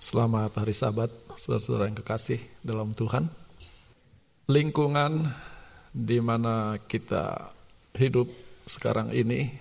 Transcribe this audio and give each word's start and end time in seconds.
Selamat 0.00 0.56
hari 0.56 0.72
sabat, 0.72 1.12
saudara-saudara 1.36 1.92
yang 1.92 2.00
kekasih 2.00 2.40
dalam 2.64 2.96
Tuhan. 2.96 3.28
Lingkungan 4.48 5.28
di 5.92 6.16
mana 6.24 6.80
kita 6.88 7.52
hidup 8.00 8.24
sekarang 8.64 9.12
ini 9.12 9.52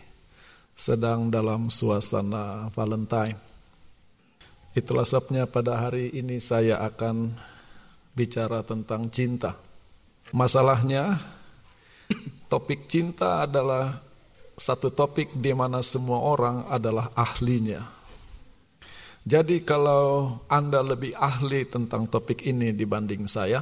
sedang 0.71 1.27
dalam 1.27 1.67
suasana 1.67 2.71
Valentine. 2.71 3.35
Itulah 4.71 5.03
sebabnya 5.03 5.43
pada 5.43 5.75
hari 5.75 6.07
ini 6.15 6.39
saya 6.39 6.79
akan 6.87 7.35
bicara 8.15 8.63
tentang 8.63 9.11
cinta. 9.11 9.59
Masalahnya, 10.31 11.19
topik 12.47 12.87
cinta 12.87 13.43
adalah 13.43 13.91
satu 14.55 14.87
topik 14.87 15.35
di 15.35 15.51
mana 15.51 15.83
semua 15.83 16.23
orang 16.23 16.63
adalah 16.71 17.11
ahlinya 17.11 17.98
jadi 19.27 19.61
kalau 19.63 20.37
Anda 20.47 20.79
lebih 20.79 21.15
ahli 21.15 21.67
tentang 21.67 22.07
topik 22.07 22.43
ini 22.47 22.71
dibanding 22.71 23.27
saya, 23.27 23.59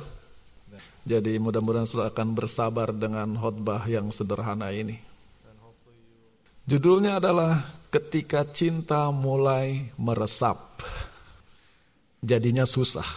jadi 1.07 1.39
mudah-mudahan 1.39 1.87
saudara 1.87 2.11
akan 2.11 2.35
bersabar 2.35 2.91
dengan 2.91 3.31
khotbah 3.39 3.87
yang 3.87 4.11
sederhana 4.11 4.75
ini. 4.75 4.99
Judulnya 6.67 7.23
adalah 7.23 7.63
ketika 7.87 8.43
cinta 8.43 9.07
mulai 9.07 9.87
meresap, 9.95 10.59
jadinya 12.19 12.67
susah. 12.67 13.07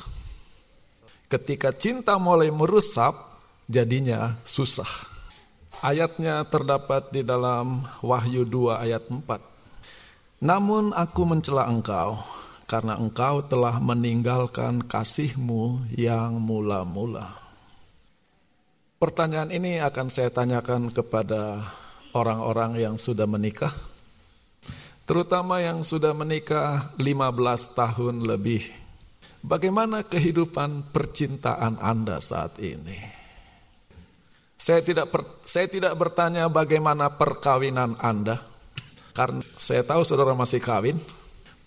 Ketika 1.27 1.75
cinta 1.75 2.15
mulai 2.15 2.55
meresap, 2.55 3.43
jadinya 3.67 4.39
susah. 4.47 4.87
Ayatnya 5.83 6.47
terdapat 6.47 7.11
di 7.11 7.27
dalam 7.27 7.83
Wahyu 8.07 8.47
2 8.47 8.87
ayat 8.87 9.03
4. 9.11 9.50
Namun 10.41 10.97
aku 10.97 11.29
mencela 11.29 11.69
engkau, 11.69 12.17
karena 12.65 12.97
engkau 12.97 13.45
telah 13.45 13.77
meninggalkan 13.77 14.81
kasihmu 14.81 15.93
yang 15.93 16.41
mula-mula. 16.41 17.37
Pertanyaan 18.97 19.53
ini 19.53 19.85
akan 19.85 20.09
saya 20.09 20.33
tanyakan 20.33 20.89
kepada 20.89 21.61
orang-orang 22.17 22.81
yang 22.81 22.97
sudah 22.97 23.29
menikah, 23.29 23.73
terutama 25.05 25.61
yang 25.61 25.85
sudah 25.85 26.17
menikah 26.17 26.97
15 26.97 27.77
tahun 27.77 28.25
lebih. 28.25 28.65
Bagaimana 29.45 30.09
kehidupan 30.09 30.89
percintaan 30.89 31.81
Anda 31.85 32.17
saat 32.21 32.57
ini? 32.61 32.97
Saya 34.61 34.85
tidak 34.85 35.09
per, 35.09 35.41
saya 35.49 35.69
tidak 35.69 35.97
bertanya 35.97 36.49
bagaimana 36.53 37.09
perkawinan 37.13 37.97
Anda, 37.97 38.50
karena 39.13 39.43
saya 39.59 39.83
tahu 39.83 40.03
saudara 40.07 40.33
masih 40.35 40.63
kawin. 40.63 40.97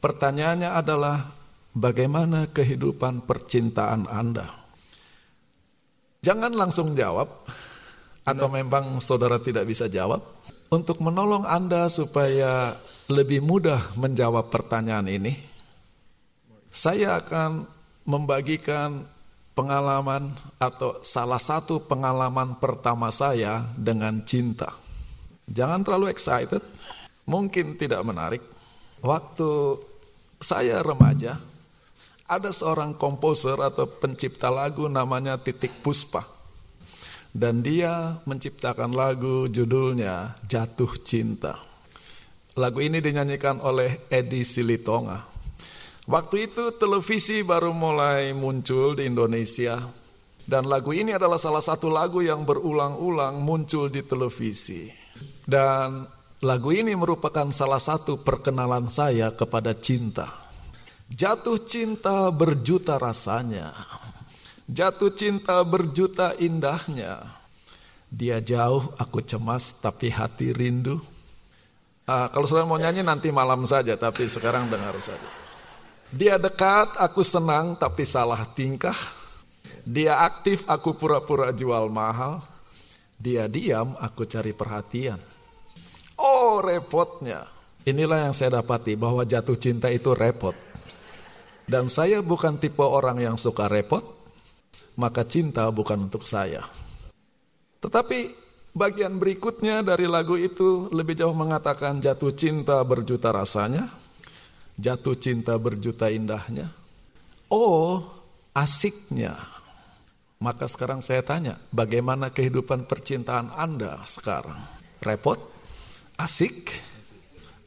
Pertanyaannya 0.04 0.68
adalah 0.68 1.32
bagaimana 1.72 2.52
kehidupan 2.52 3.24
percintaan 3.24 4.08
Anda? 4.12 4.52
Jangan 6.24 6.52
langsung 6.56 6.96
jawab 6.96 7.28
atau 8.24 8.48
memang 8.48 9.00
saudara 9.04 9.40
tidak 9.40 9.68
bisa 9.68 9.92
jawab. 9.92 10.24
Untuk 10.74 11.00
menolong 11.06 11.46
Anda 11.46 11.86
supaya 11.86 12.74
lebih 13.08 13.46
mudah 13.46 13.94
menjawab 14.00 14.50
pertanyaan 14.50 15.06
ini, 15.06 15.38
saya 16.74 17.22
akan 17.22 17.70
membagikan 18.10 19.06
pengalaman 19.54 20.34
atau 20.58 20.98
salah 21.06 21.38
satu 21.38 21.78
pengalaman 21.86 22.58
pertama 22.58 23.14
saya 23.14 23.70
dengan 23.78 24.26
cinta. 24.26 24.74
Jangan 25.46 25.86
terlalu 25.86 26.10
excited, 26.10 26.64
mungkin 27.28 27.76
tidak 27.80 28.02
menarik. 28.04 28.44
Waktu 29.04 29.80
saya 30.40 30.80
remaja, 30.80 31.40
ada 32.28 32.50
seorang 32.56 32.96
komposer 32.96 33.60
atau 33.60 33.88
pencipta 33.88 34.48
lagu 34.48 34.88
namanya 34.88 35.40
Titik 35.40 35.84
Puspa. 35.84 36.24
Dan 37.34 37.66
dia 37.66 38.22
menciptakan 38.30 38.94
lagu 38.94 39.50
judulnya 39.50 40.38
Jatuh 40.46 40.94
Cinta. 41.02 41.58
Lagu 42.54 42.78
ini 42.78 43.02
dinyanyikan 43.02 43.58
oleh 43.66 44.06
Edi 44.14 44.46
Silitonga. 44.46 45.26
Waktu 46.06 46.52
itu 46.52 46.78
televisi 46.78 47.42
baru 47.42 47.74
mulai 47.74 48.38
muncul 48.38 48.94
di 48.94 49.10
Indonesia. 49.10 49.82
Dan 50.44 50.68
lagu 50.70 50.92
ini 50.94 51.16
adalah 51.16 51.40
salah 51.40 51.64
satu 51.64 51.88
lagu 51.88 52.20
yang 52.22 52.46
berulang-ulang 52.46 53.42
muncul 53.42 53.90
di 53.90 54.04
televisi. 54.06 54.92
Dan 55.42 56.06
Lagu 56.44 56.76
ini 56.76 56.92
merupakan 56.92 57.48
salah 57.56 57.80
satu 57.80 58.20
perkenalan 58.20 58.92
saya 58.92 59.32
kepada 59.32 59.72
cinta. 59.72 60.28
Jatuh 61.08 61.56
cinta 61.64 62.28
berjuta 62.36 63.00
rasanya. 63.00 63.72
Jatuh 64.68 65.16
cinta 65.16 65.64
berjuta 65.64 66.36
indahnya. 66.36 67.24
Dia 68.12 68.44
jauh, 68.44 68.92
aku 69.00 69.24
cemas, 69.24 69.80
tapi 69.80 70.12
hati 70.12 70.52
rindu. 70.52 71.00
Uh, 72.04 72.28
kalau 72.36 72.44
saudara 72.44 72.68
mau 72.68 72.76
nyanyi 72.76 73.08
nanti 73.08 73.32
malam 73.32 73.64
saja, 73.64 73.96
tapi 73.96 74.28
sekarang 74.28 74.68
dengar 74.68 75.00
saja. 75.00 75.30
Dia 76.12 76.36
dekat, 76.36 77.00
aku 77.00 77.24
senang, 77.24 77.80
tapi 77.80 78.04
salah 78.04 78.44
tingkah. 78.52 79.00
Dia 79.88 80.20
aktif, 80.28 80.68
aku 80.68 80.92
pura-pura 80.92 81.56
jual 81.56 81.88
mahal. 81.88 82.44
Dia 83.16 83.48
diam, 83.48 83.96
aku 83.96 84.28
cari 84.28 84.52
perhatian. 84.52 85.33
Oh 86.24 86.64
repotnya. 86.64 87.44
Inilah 87.84 88.32
yang 88.32 88.34
saya 88.34 88.64
dapati 88.64 88.96
bahwa 88.96 89.28
jatuh 89.28 89.60
cinta 89.60 89.92
itu 89.92 90.16
repot. 90.16 90.56
Dan 91.68 91.92
saya 91.92 92.24
bukan 92.24 92.56
tipe 92.56 92.80
orang 92.80 93.20
yang 93.20 93.36
suka 93.36 93.68
repot, 93.68 94.04
maka 94.96 95.28
cinta 95.28 95.68
bukan 95.68 96.08
untuk 96.08 96.24
saya. 96.24 96.64
Tetapi 97.84 98.32
bagian 98.72 99.20
berikutnya 99.20 99.84
dari 99.84 100.08
lagu 100.08 100.40
itu 100.40 100.88
lebih 100.96 101.20
jauh 101.20 101.36
mengatakan 101.36 102.00
jatuh 102.00 102.32
cinta 102.32 102.80
berjuta 102.88 103.36
rasanya, 103.36 103.92
jatuh 104.80 105.20
cinta 105.20 105.60
berjuta 105.60 106.08
indahnya. 106.08 106.72
Oh, 107.52 108.00
asiknya. 108.56 109.36
Maka 110.40 110.68
sekarang 110.72 111.04
saya 111.04 111.24
tanya, 111.24 111.60
bagaimana 111.72 112.32
kehidupan 112.32 112.88
percintaan 112.88 113.52
Anda 113.56 114.04
sekarang? 114.08 114.60
Repot? 115.04 115.53
Asik, 116.18 116.72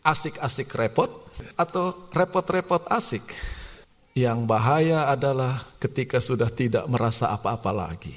asik-asik 0.03 0.71
repot, 0.75 1.11
atau 1.57 2.11
repot-repot 2.13 2.87
asik. 2.89 3.25
Yang 4.17 4.49
bahaya 4.49 5.13
adalah 5.13 5.61
ketika 5.77 6.25
sudah 6.25 6.49
tidak 6.49 6.89
merasa 6.89 7.29
apa-apa 7.37 7.69
lagi. 7.69 8.17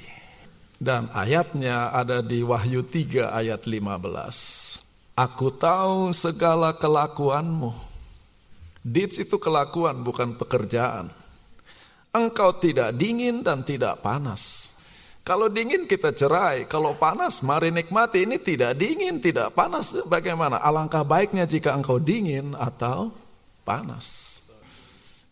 Dan 0.80 1.12
ayatnya 1.12 1.92
ada 1.92 2.24
di 2.24 2.40
Wahyu 2.40 2.88
3 2.88 3.36
ayat 3.36 3.68
15. 3.68 4.80
Aku 5.12 5.52
tahu 5.52 6.16
segala 6.16 6.72
kelakuanmu. 6.72 7.76
Deeds 8.80 9.20
itu 9.20 9.36
kelakuan 9.36 10.00
bukan 10.00 10.40
pekerjaan. 10.40 11.12
Engkau 12.16 12.56
tidak 12.56 12.96
dingin 12.96 13.44
dan 13.44 13.60
tidak 13.60 14.00
panas. 14.00 14.72
Kalau 15.20 15.52
dingin 15.52 15.84
kita 15.84 16.16
cerai, 16.16 16.64
kalau 16.64 16.96
panas 16.96 17.44
mari 17.44 17.68
nikmati. 17.68 18.24
Ini 18.24 18.40
tidak 18.40 18.74
dingin, 18.80 19.20
tidak 19.20 19.52
panas. 19.52 19.92
Bagaimana? 20.08 20.58
Alangkah 20.58 21.04
baiknya 21.04 21.44
jika 21.44 21.76
engkau 21.76 22.00
dingin 22.00 22.56
atau 22.56 23.12
panas. 23.62 24.38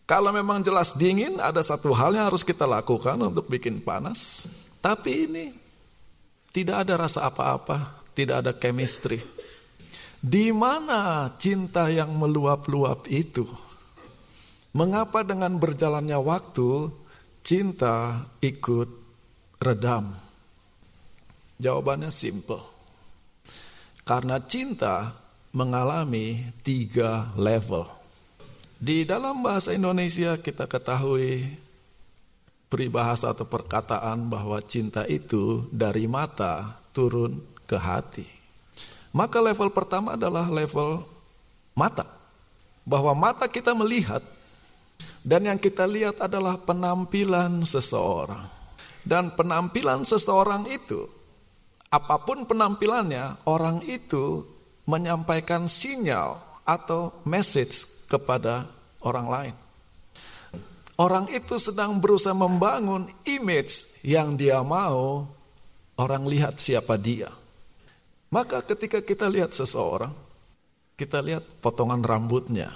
Kalau 0.09 0.33
memang 0.33 0.65
jelas 0.65 0.97
dingin, 0.97 1.37
ada 1.37 1.61
satu 1.61 1.93
hal 1.93 2.17
yang 2.17 2.25
harus 2.33 2.41
kita 2.41 2.65
lakukan 2.65 3.17
untuk 3.17 3.45
bikin 3.45 3.77
panas. 3.77 4.49
Tapi 4.81 5.29
ini 5.29 5.45
tidak 6.49 6.87
ada 6.87 7.05
rasa 7.05 7.29
apa-apa, 7.29 8.01
tidak 8.17 8.41
ada 8.41 8.51
chemistry. 8.57 9.21
Di 10.17 10.49
mana 10.49 11.29
cinta 11.37 11.93
yang 11.93 12.09
meluap-luap 12.17 13.05
itu? 13.05 13.45
Mengapa 14.73 15.21
dengan 15.21 15.57
berjalannya 15.61 16.17
waktu 16.17 16.89
cinta 17.45 18.25
ikut 18.41 18.89
redam? 19.59 20.15
Jawabannya 21.59 22.09
simple. 22.09 22.63
Karena 24.07 24.39
cinta 24.41 25.11
mengalami 25.51 26.49
tiga 26.63 27.29
level. 27.35 27.85
Di 28.79 29.03
dalam 29.03 29.43
bahasa 29.43 29.75
Indonesia 29.75 30.39
kita 30.39 30.63
ketahui 30.65 31.43
peribahasa 32.71 33.35
atau 33.35 33.43
perkataan 33.43 34.31
bahwa 34.31 34.63
cinta 34.63 35.03
itu 35.03 35.67
dari 35.67 36.07
mata 36.07 36.79
turun 36.95 37.43
ke 37.67 37.75
hati. 37.75 38.25
Maka 39.11 39.43
level 39.43 39.73
pertama 39.73 40.15
adalah 40.15 40.47
level 40.47 41.03
mata. 41.75 42.07
Bahwa 42.87 43.11
mata 43.13 43.45
kita 43.51 43.75
melihat 43.75 44.23
dan 45.21 45.45
yang 45.45 45.59
kita 45.59 45.83
lihat 45.83 46.17
adalah 46.23 46.55
penampilan 46.55 47.67
seseorang. 47.67 48.58
Dan 49.03 49.33
penampilan 49.33 50.03
seseorang 50.03 50.67
itu, 50.69 51.07
apa 51.89 52.21
pun 52.21 52.45
penampilannya, 52.45 53.47
orang 53.49 53.81
itu 53.87 54.45
menyampaikan 54.85 55.65
sinyal 55.65 56.37
atau 56.65 57.21
message 57.25 58.05
kepada 58.09 58.69
orang 59.01 59.27
lain. 59.29 59.55
Orang 60.99 61.31
itu 61.31 61.55
sedang 61.55 61.95
berusaha 61.97 62.35
membangun 62.35 63.07
image 63.23 64.03
yang 64.03 64.35
dia 64.35 64.59
mau 64.59 65.23
orang 65.95 66.27
lihat 66.27 66.59
siapa 66.59 66.99
dia. 66.99 67.31
Maka 68.29 68.61
ketika 68.61 68.99
kita 68.99 69.31
lihat 69.31 69.55
seseorang, 69.55 70.11
kita 70.99 71.23
lihat 71.23 71.47
potongan 71.63 72.03
rambutnya, 72.03 72.69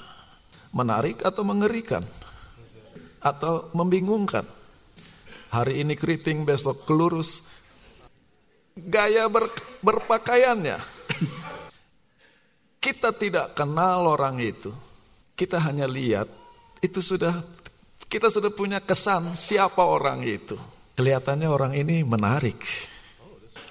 menarik 0.71 1.19
atau 1.21 1.43
mengerikan, 1.43 2.01
atau 3.19 3.67
membingungkan. 3.75 4.47
Hari 5.53 5.85
ini 5.85 5.93
keriting, 5.93 6.49
besok 6.49 6.81
kelurus. 6.89 7.45
Gaya 8.73 9.29
ber, 9.29 9.53
berpakaiannya. 9.85 10.81
Kita 12.81 13.13
tidak 13.13 13.53
kenal 13.53 14.09
orang 14.09 14.41
itu. 14.41 14.73
Kita 15.37 15.61
hanya 15.61 15.85
lihat, 15.85 16.25
itu 16.81 17.05
sudah 17.05 17.37
kita 18.09 18.33
sudah 18.33 18.49
punya 18.49 18.81
kesan 18.81 19.37
siapa 19.37 19.85
orang 19.85 20.25
itu. 20.25 20.57
Kelihatannya 20.97 21.45
orang 21.45 21.77
ini 21.77 22.01
menarik. 22.01 22.57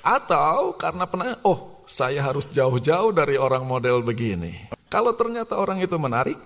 Atau 0.07 0.79
karena 0.79 1.11
pernah, 1.11 1.35
oh 1.43 1.83
saya 1.83 2.23
harus 2.23 2.47
jauh-jauh 2.47 3.11
dari 3.11 3.35
orang 3.35 3.67
model 3.67 4.07
begini. 4.07 4.71
Kalau 4.87 5.19
ternyata 5.19 5.59
orang 5.59 5.83
itu 5.83 5.99
menarik, 5.99 6.39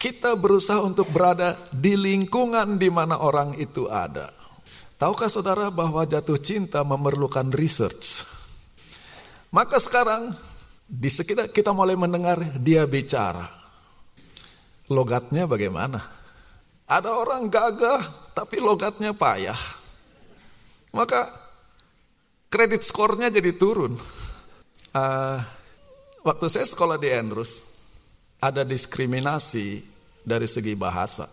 kita 0.00 0.32
berusaha 0.36 0.80
untuk 0.80 1.12
berada 1.12 1.56
di 1.68 1.96
lingkungan 2.00 2.80
di 2.80 2.88
mana 2.88 3.20
orang 3.20 3.56
itu 3.60 3.88
ada. 3.88 4.43
Tahukah 5.04 5.28
saudara 5.28 5.68
bahwa 5.68 6.00
jatuh 6.08 6.40
cinta 6.40 6.80
memerlukan 6.80 7.52
research? 7.52 8.24
Maka 9.52 9.76
sekarang 9.76 10.32
di 10.88 11.12
sekitar 11.12 11.52
kita 11.52 11.76
mulai 11.76 11.92
mendengar 11.92 12.40
dia 12.56 12.88
bicara. 12.88 13.44
Logatnya 14.88 15.44
bagaimana? 15.44 16.00
Ada 16.88 17.20
orang 17.20 17.52
gagah 17.52 18.00
tapi 18.32 18.64
logatnya 18.64 19.12
payah. 19.12 19.60
Maka 20.96 21.28
kredit 22.48 22.88
skornya 22.88 23.28
jadi 23.28 23.52
turun. 23.60 23.92
Uh, 24.88 25.36
waktu 26.24 26.48
saya 26.48 26.64
sekolah 26.64 26.96
di 26.96 27.12
Andrews, 27.12 27.60
ada 28.40 28.64
diskriminasi 28.64 29.84
dari 30.24 30.48
segi 30.48 30.72
bahasa. 30.72 31.28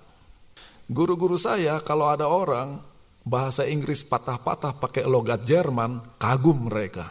Guru-guru 0.91 1.39
saya 1.39 1.79
kalau 1.79 2.11
ada 2.11 2.27
orang 2.27 2.90
bahasa 3.21 3.69
Inggris 3.69 4.01
patah-patah 4.01 4.77
pakai 4.77 5.05
logat 5.05 5.45
Jerman, 5.45 6.17
kagum 6.17 6.69
mereka. 6.69 7.09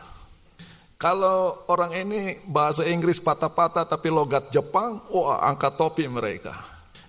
Kalau 1.00 1.64
orang 1.72 1.96
ini 1.96 2.44
bahasa 2.44 2.84
Inggris 2.84 3.16
patah-patah 3.24 3.88
tapi 3.88 4.12
logat 4.12 4.52
Jepang, 4.52 5.00
wah 5.08 5.40
angkat 5.40 5.80
topi 5.80 6.04
mereka. 6.04 6.52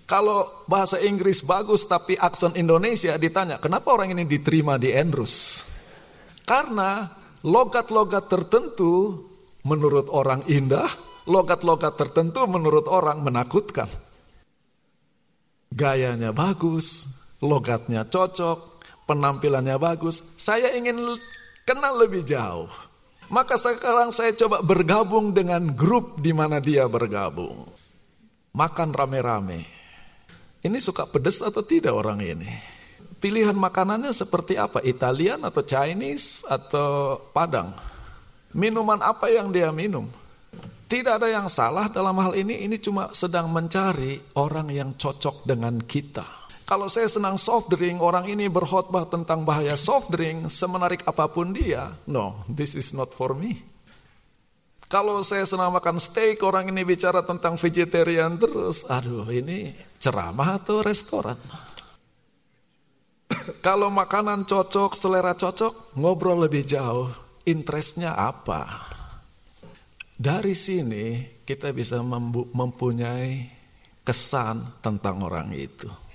Kalau 0.08 0.64
bahasa 0.64 0.96
Inggris 0.96 1.44
bagus 1.44 1.84
tapi 1.84 2.16
aksen 2.16 2.56
Indonesia 2.56 3.12
ditanya, 3.20 3.60
kenapa 3.60 3.92
orang 3.92 4.16
ini 4.16 4.24
diterima 4.24 4.80
di 4.80 4.96
Andrews? 4.96 5.68
Karena 6.48 7.04
logat-logat 7.44 8.32
tertentu 8.32 9.24
menurut 9.68 10.08
orang 10.08 10.40
indah, 10.48 10.88
logat-logat 11.28 12.00
tertentu 12.00 12.48
menurut 12.48 12.88
orang 12.88 13.20
menakutkan. 13.20 13.88
Gayanya 15.72 16.32
bagus, 16.32 17.12
logatnya 17.44 18.08
cocok, 18.08 18.71
penampilannya 19.08 19.76
bagus. 19.78 20.36
Saya 20.38 20.72
ingin 20.74 21.18
kenal 21.66 21.98
lebih 21.98 22.26
jauh. 22.26 22.70
Maka 23.32 23.56
sekarang 23.56 24.12
saya 24.12 24.36
coba 24.36 24.60
bergabung 24.60 25.32
dengan 25.32 25.72
grup 25.72 26.20
di 26.20 26.36
mana 26.36 26.60
dia 26.60 26.84
bergabung. 26.84 27.64
Makan 28.52 28.92
rame-rame 28.92 29.82
ini 30.62 30.78
suka 30.78 31.10
pedas 31.10 31.42
atau 31.42 31.58
tidak 31.66 31.90
orang 31.90 32.22
ini? 32.22 32.46
Pilihan 33.18 33.54
makanannya 33.54 34.14
seperti 34.14 34.54
apa? 34.54 34.78
Italian 34.86 35.42
atau 35.42 35.66
Chinese 35.66 36.46
atau 36.46 37.18
Padang? 37.34 37.74
Minuman 38.54 39.02
apa 39.02 39.26
yang 39.26 39.50
dia 39.50 39.74
minum? 39.74 40.06
Tidak 40.86 41.18
ada 41.18 41.26
yang 41.26 41.50
salah 41.50 41.90
dalam 41.90 42.14
hal 42.14 42.38
ini, 42.38 42.62
ini 42.62 42.78
cuma 42.78 43.10
sedang 43.10 43.50
mencari 43.50 44.38
orang 44.38 44.70
yang 44.70 44.94
cocok 44.94 45.42
dengan 45.42 45.82
kita. 45.82 46.41
Kalau 46.72 46.88
saya 46.88 47.04
senang 47.04 47.36
soft 47.36 47.68
drink, 47.68 48.00
orang 48.00 48.32
ini 48.32 48.48
berkhotbah 48.48 49.04
tentang 49.04 49.44
bahaya 49.44 49.76
soft 49.76 50.08
drink, 50.08 50.48
semenarik 50.48 51.04
apa 51.04 51.28
pun 51.28 51.52
dia, 51.52 51.92
no, 52.08 52.40
this 52.48 52.72
is 52.72 52.96
not 52.96 53.12
for 53.12 53.36
me. 53.36 53.60
Kalau 54.88 55.20
saya 55.20 55.44
senang 55.44 55.68
makan 55.76 56.00
steak, 56.00 56.40
orang 56.40 56.72
ini 56.72 56.80
bicara 56.80 57.20
tentang 57.20 57.60
vegetarian 57.60 58.40
terus. 58.40 58.88
Aduh, 58.88 59.28
ini 59.28 59.68
ceramah 60.00 60.56
atau 60.56 60.80
restoran? 60.80 61.36
Kalau 63.66 63.92
makanan 63.92 64.48
cocok, 64.48 64.96
selera 64.96 65.36
cocok, 65.36 65.92
ngobrol 66.00 66.48
lebih 66.48 66.64
jauh. 66.64 67.12
Interestnya 67.44 68.16
apa? 68.16 68.88
Dari 70.16 70.56
sini 70.56 71.20
kita 71.44 71.68
bisa 71.76 72.00
mempunyai 72.00 73.44
kesan 74.08 74.80
tentang 74.80 75.20
orang 75.20 75.52
itu. 75.52 76.11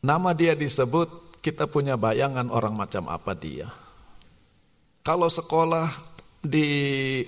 Nama 0.00 0.32
dia 0.32 0.56
disebut, 0.56 1.40
kita 1.44 1.68
punya 1.68 2.00
bayangan 2.00 2.48
orang 2.48 2.72
macam 2.72 3.12
apa 3.12 3.36
dia. 3.36 3.68
Kalau 5.04 5.28
sekolah 5.28 5.92
di 6.40 6.68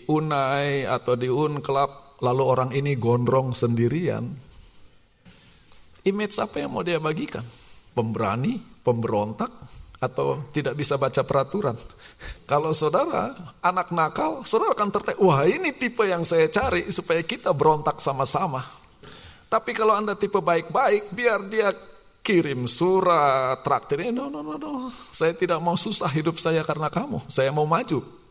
Unai 0.08 0.88
atau 0.88 1.12
di 1.12 1.28
Unclub 1.28 2.16
lalu 2.24 2.42
orang 2.44 2.70
ini 2.72 2.96
gondrong 2.96 3.52
sendirian, 3.52 4.24
image 6.08 6.36
apa 6.40 6.64
yang 6.64 6.72
mau 6.72 6.80
dia 6.80 6.96
bagikan? 6.96 7.44
Pemberani, 7.92 8.56
pemberontak, 8.80 9.52
atau 10.00 10.40
tidak 10.50 10.72
bisa 10.72 10.96
baca 10.96 11.20
peraturan. 11.28 11.76
Kalau 12.48 12.72
saudara 12.72 13.36
anak 13.60 13.92
nakal, 13.92 14.48
saudara 14.48 14.72
akan 14.72 14.88
tertarik, 14.90 15.20
wah 15.20 15.44
ini 15.44 15.76
tipe 15.76 16.08
yang 16.08 16.24
saya 16.24 16.48
cari 16.48 16.88
supaya 16.88 17.20
kita 17.20 17.52
berontak 17.52 18.00
sama-sama. 18.00 18.64
Tapi 19.52 19.76
kalau 19.76 19.92
anda 19.92 20.16
tipe 20.16 20.40
baik-baik, 20.40 21.12
biar 21.12 21.44
dia 21.52 21.68
kirim 22.22 22.70
surat, 22.70 23.58
traktir, 23.66 24.14
no, 24.14 24.30
no, 24.30 24.40
no, 24.40 24.54
no, 24.54 24.88
saya 25.10 25.34
tidak 25.34 25.58
mau 25.58 25.74
susah 25.74 26.08
hidup 26.14 26.38
saya 26.38 26.62
karena 26.62 26.86
kamu, 26.86 27.18
saya 27.26 27.50
mau 27.50 27.66
maju. 27.66 28.22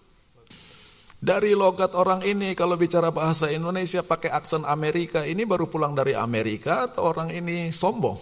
Dari 1.22 1.54
logat 1.54 1.94
orang 1.94 2.26
ini 2.26 2.58
kalau 2.58 2.74
bicara 2.74 3.14
bahasa 3.14 3.46
Indonesia 3.54 4.02
pakai 4.02 4.34
aksen 4.34 4.66
Amerika, 4.66 5.22
ini 5.22 5.46
baru 5.46 5.70
pulang 5.70 5.94
dari 5.94 6.18
Amerika 6.18 6.90
atau 6.90 7.14
orang 7.14 7.30
ini 7.30 7.70
sombong? 7.70 8.18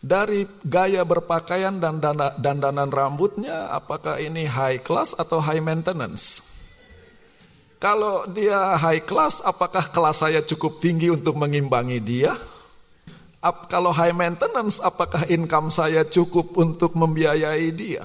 Dari 0.00 0.48
gaya 0.64 1.04
berpakaian 1.04 1.76
dan 1.76 2.00
dana, 2.00 2.32
dandanan 2.32 2.88
rambutnya, 2.88 3.68
apakah 3.76 4.16
ini 4.16 4.48
high 4.48 4.80
class 4.80 5.12
atau 5.12 5.36
high 5.36 5.60
maintenance? 5.60 6.56
Kalau 7.76 8.24
dia 8.24 8.80
high 8.80 9.04
class, 9.04 9.44
apakah 9.44 9.92
kelas 9.92 10.24
saya 10.24 10.40
cukup 10.40 10.80
tinggi 10.80 11.12
untuk 11.12 11.36
mengimbangi 11.36 12.00
dia? 12.00 12.32
Kalau 13.40 13.88
high 13.88 14.12
maintenance, 14.12 14.84
apakah 14.84 15.24
income 15.32 15.72
saya 15.72 16.04
cukup 16.04 16.60
untuk 16.60 16.92
membiayai 16.92 17.72
dia? 17.72 18.04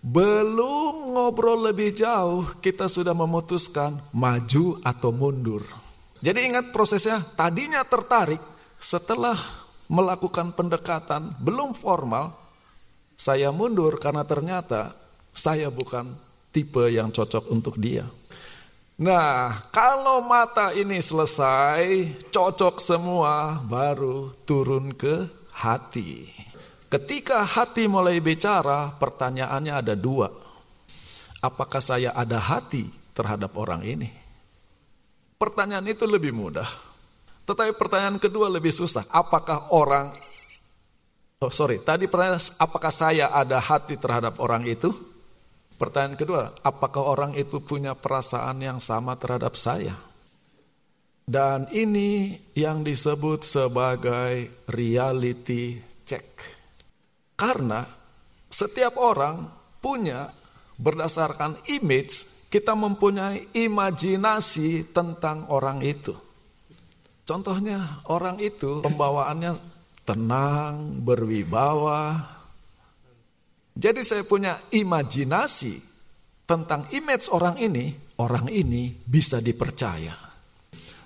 Belum 0.00 1.12
ngobrol 1.12 1.68
lebih 1.68 1.92
jauh, 1.92 2.56
kita 2.64 2.88
sudah 2.88 3.12
memutuskan 3.12 4.00
maju 4.16 4.80
atau 4.80 5.10
mundur. 5.12 5.60
Jadi 6.24 6.48
ingat 6.48 6.72
prosesnya, 6.72 7.20
tadinya 7.36 7.84
tertarik, 7.84 8.40
setelah 8.80 9.36
melakukan 9.90 10.56
pendekatan 10.56 11.36
belum 11.42 11.76
formal, 11.76 12.32
saya 13.18 13.50
mundur 13.50 14.00
karena 14.00 14.22
ternyata 14.22 14.94
saya 15.34 15.68
bukan 15.68 16.14
tipe 16.54 16.88
yang 16.88 17.12
cocok 17.12 17.50
untuk 17.50 17.76
dia. 17.76 18.06
Nah, 18.98 19.62
kalau 19.70 20.18
mata 20.26 20.74
ini 20.74 20.98
selesai, 20.98 22.02
cocok 22.34 22.82
semua, 22.82 23.62
baru 23.62 24.34
turun 24.42 24.90
ke 24.90 25.22
hati. 25.54 26.26
Ketika 26.90 27.46
hati 27.46 27.86
mulai 27.86 28.18
bicara, 28.18 28.90
pertanyaannya 28.98 29.70
ada 29.70 29.94
dua. 29.94 30.34
Apakah 31.38 31.78
saya 31.78 32.10
ada 32.10 32.42
hati 32.42 32.90
terhadap 33.14 33.54
orang 33.54 33.86
ini? 33.86 34.10
Pertanyaan 35.38 35.86
itu 35.86 36.02
lebih 36.02 36.34
mudah. 36.34 36.66
Tetapi 37.46 37.78
pertanyaan 37.78 38.18
kedua 38.18 38.50
lebih 38.50 38.74
susah. 38.74 39.06
Apakah 39.14 39.70
orang 39.70 40.10
Oh 41.38 41.54
sorry, 41.54 41.78
tadi 41.78 42.10
pertanyaan 42.10 42.42
apakah 42.58 42.90
saya 42.90 43.30
ada 43.30 43.62
hati 43.62 43.94
terhadap 43.94 44.42
orang 44.42 44.66
itu? 44.66 44.90
Pertanyaan 45.78 46.18
kedua, 46.18 46.50
apakah 46.66 47.06
orang 47.06 47.32
itu 47.38 47.62
punya 47.62 47.94
perasaan 47.94 48.58
yang 48.58 48.82
sama 48.82 49.14
terhadap 49.14 49.54
saya? 49.54 49.94
Dan 51.22 51.70
ini 51.70 52.34
yang 52.58 52.82
disebut 52.82 53.46
sebagai 53.46 54.66
reality 54.66 55.78
check. 56.02 56.26
Karena 57.38 57.86
setiap 58.50 58.98
orang 58.98 59.46
punya 59.78 60.34
berdasarkan 60.74 61.62
image, 61.70 62.48
kita 62.50 62.74
mempunyai 62.74 63.54
imajinasi 63.54 64.90
tentang 64.90 65.46
orang 65.52 65.84
itu. 65.84 66.16
Contohnya 67.28 68.02
orang 68.08 68.40
itu 68.40 68.80
pembawaannya 68.80 69.52
tenang, 70.08 71.04
berwibawa. 71.04 72.37
Jadi 73.78 74.02
saya 74.02 74.26
punya 74.26 74.58
imajinasi 74.74 75.78
tentang 76.42 76.90
image 76.90 77.30
orang 77.30 77.62
ini, 77.62 77.94
orang 78.18 78.50
ini 78.50 78.90
bisa 78.90 79.38
dipercaya. 79.38 80.18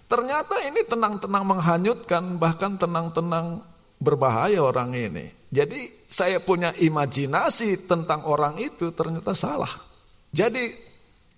Ternyata 0.08 0.64
ini 0.64 0.80
tenang-tenang 0.80 1.44
menghanyutkan, 1.44 2.40
bahkan 2.40 2.80
tenang-tenang 2.80 3.60
berbahaya 4.00 4.64
orang 4.64 4.96
ini. 4.96 5.28
Jadi 5.52 6.08
saya 6.08 6.40
punya 6.40 6.72
imajinasi 6.72 7.84
tentang 7.84 8.24
orang 8.24 8.56
itu 8.56 8.88
ternyata 8.96 9.36
salah. 9.36 9.72
Jadi 10.32 10.72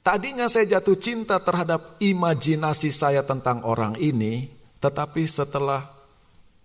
tadinya 0.06 0.46
saya 0.46 0.78
jatuh 0.78 0.98
cinta 1.02 1.42
terhadap 1.42 1.98
imajinasi 1.98 2.94
saya 2.94 3.26
tentang 3.26 3.66
orang 3.66 3.98
ini, 3.98 4.54
tetapi 4.78 5.26
setelah 5.26 5.82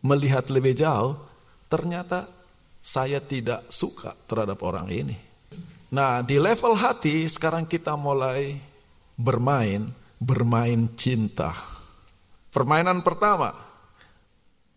melihat 0.06 0.46
lebih 0.54 0.78
jauh, 0.78 1.18
ternyata 1.66 2.39
saya 2.80 3.20
tidak 3.20 3.68
suka 3.70 4.16
terhadap 4.26 4.60
orang 4.64 4.88
ini. 4.90 5.18
Nah, 5.90 6.22
di 6.24 6.38
level 6.38 6.78
hati 6.78 7.26
sekarang 7.26 7.66
kita 7.66 7.98
mulai 8.00 8.56
bermain, 9.20 9.90
bermain 10.22 10.88
cinta. 10.96 11.52
Permainan 12.50 13.04
pertama, 13.04 13.54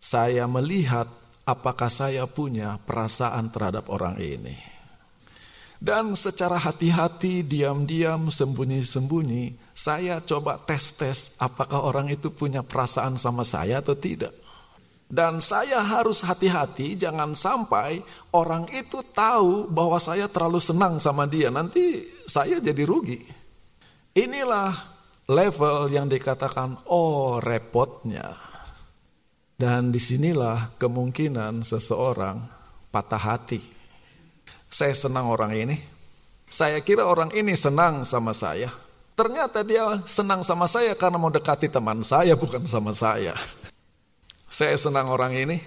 saya 0.01 0.45
melihat 0.51 1.07
apakah 1.47 1.87
saya 1.87 2.27
punya 2.27 2.75
perasaan 2.81 3.47
terhadap 3.53 3.87
orang 3.87 4.19
ini. 4.19 4.57
Dan 5.83 6.15
secara 6.15 6.55
hati-hati, 6.55 7.43
diam-diam, 7.43 8.31
sembunyi-sembunyi, 8.31 9.75
saya 9.75 10.23
coba 10.23 10.55
tes-tes 10.63 11.35
apakah 11.43 11.83
orang 11.83 12.07
itu 12.07 12.31
punya 12.31 12.63
perasaan 12.63 13.19
sama 13.19 13.43
saya 13.43 13.83
atau 13.83 13.91
tidak. 13.91 14.31
Dan 15.09 15.43
saya 15.43 15.85
harus 15.85 16.25
hati-hati 16.25 16.97
jangan 16.97 17.37
sampai 17.37 18.01
orang 18.33 18.65
itu 18.73 18.99
tahu 19.13 19.69
bahwa 19.69 20.01
saya 20.01 20.25
terlalu 20.25 20.57
senang 20.57 20.97
sama 20.97 21.29
dia. 21.29 21.53
Nanti 21.53 22.01
saya 22.25 22.57
jadi 22.57 22.81
rugi. 22.81 23.21
Inilah 24.17 24.73
level 25.29 25.89
yang 25.93 26.09
dikatakan 26.09 26.89
oh 26.89 27.37
repotnya. 27.37 28.25
Dan 29.53 29.93
di 29.93 30.01
sinilah 30.01 30.75
kemungkinan 30.81 31.61
seseorang 31.61 32.41
patah 32.89 33.21
hati. 33.21 33.61
Saya 34.67 34.97
senang 34.97 35.29
orang 35.29 35.53
ini. 35.53 35.77
Saya 36.49 36.81
kira 36.81 37.05
orang 37.05 37.29
ini 37.33 37.53
senang 37.53 38.01
sama 38.05 38.33
saya. 38.33 38.69
Ternyata 39.13 39.61
dia 39.61 40.01
senang 40.09 40.41
sama 40.41 40.65
saya 40.65 40.97
karena 40.97 41.21
mau 41.21 41.29
dekati 41.29 41.69
teman 41.69 42.01
saya, 42.01 42.33
bukan 42.33 42.65
sama 42.65 42.93
saya. 42.97 43.37
Saya 44.53 44.77
senang 44.77 45.09
orang 45.09 45.33
ini. 45.33 45.57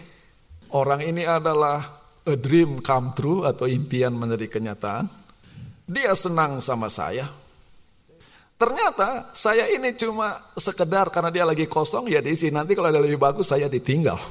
Orang 0.70 1.02
ini 1.02 1.26
adalah 1.26 1.82
a 2.22 2.34
dream 2.38 2.78
come 2.78 3.10
true 3.18 3.42
atau 3.42 3.66
impian 3.66 4.14
menjadi 4.14 4.46
kenyataan. 4.46 5.10
Dia 5.90 6.14
senang 6.14 6.62
sama 6.62 6.86
saya. 6.86 7.26
Ternyata 8.54 9.34
saya 9.34 9.66
ini 9.74 9.90
cuma 9.98 10.38
sekedar 10.54 11.10
karena 11.10 11.34
dia 11.34 11.42
lagi 11.42 11.66
kosong 11.66 12.06
ya 12.06 12.22
diisi. 12.22 12.46
Nanti 12.54 12.78
kalau 12.78 12.94
ada 12.94 13.02
lebih 13.02 13.18
bagus 13.18 13.50
saya 13.50 13.66
ditinggal. 13.66 14.22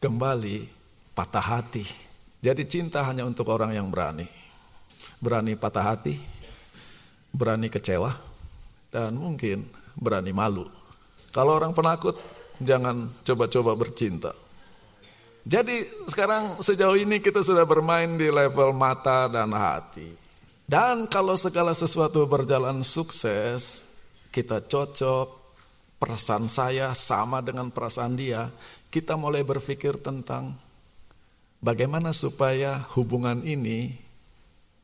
Kembali 0.00 0.64
patah 1.12 1.44
hati. 1.44 1.84
Jadi 2.40 2.64
cinta 2.64 3.04
hanya 3.04 3.28
untuk 3.28 3.52
orang 3.52 3.76
yang 3.76 3.92
berani. 3.92 4.26
Berani 5.20 5.60
patah 5.60 5.92
hati, 5.92 6.16
berani 7.30 7.68
kecewa, 7.68 8.10
dan 8.90 9.14
mungkin 9.14 9.68
berani 9.94 10.34
malu. 10.34 10.66
Kalau 11.30 11.54
orang 11.62 11.70
penakut, 11.70 12.18
jangan 12.62 13.10
coba-coba 13.26 13.76
bercinta. 13.76 14.32
Jadi 15.42 16.06
sekarang 16.06 16.62
sejauh 16.62 16.94
ini 16.94 17.18
kita 17.18 17.42
sudah 17.42 17.66
bermain 17.66 18.14
di 18.14 18.30
level 18.30 18.70
mata 18.70 19.26
dan 19.26 19.50
hati. 19.50 20.14
Dan 20.62 21.10
kalau 21.10 21.34
segala 21.34 21.74
sesuatu 21.74 22.22
berjalan 22.30 22.86
sukses, 22.86 23.82
kita 24.30 24.62
cocok, 24.62 25.42
perasaan 25.98 26.46
saya 26.46 26.94
sama 26.94 27.42
dengan 27.42 27.68
perasaan 27.74 28.14
dia, 28.14 28.48
kita 28.88 29.18
mulai 29.18 29.42
berpikir 29.42 29.98
tentang 29.98 30.54
bagaimana 31.58 32.14
supaya 32.14 32.86
hubungan 32.94 33.42
ini 33.42 33.98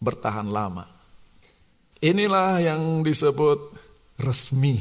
bertahan 0.03 0.51
lama. 0.51 0.87
Inilah 1.99 2.63
yang 2.63 3.03
disebut 3.03 3.59
resmi. 4.19 4.79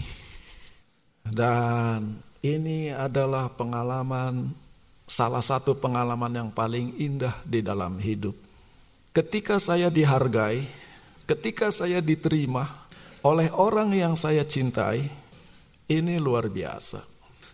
Dan 1.28 2.27
ini 2.46 2.94
adalah 2.94 3.50
pengalaman 3.50 4.52
salah 5.08 5.42
satu 5.42 5.74
pengalaman 5.80 6.30
yang 6.30 6.50
paling 6.52 6.94
indah 7.00 7.34
di 7.48 7.64
dalam 7.64 7.96
hidup. 7.98 8.36
Ketika 9.16 9.58
saya 9.58 9.88
dihargai, 9.90 10.68
ketika 11.26 11.74
saya 11.74 12.04
diterima 12.04 12.86
oleh 13.26 13.50
orang 13.56 13.96
yang 13.96 14.14
saya 14.14 14.46
cintai, 14.46 15.10
ini 15.88 16.20
luar 16.20 16.52
biasa. 16.52 17.02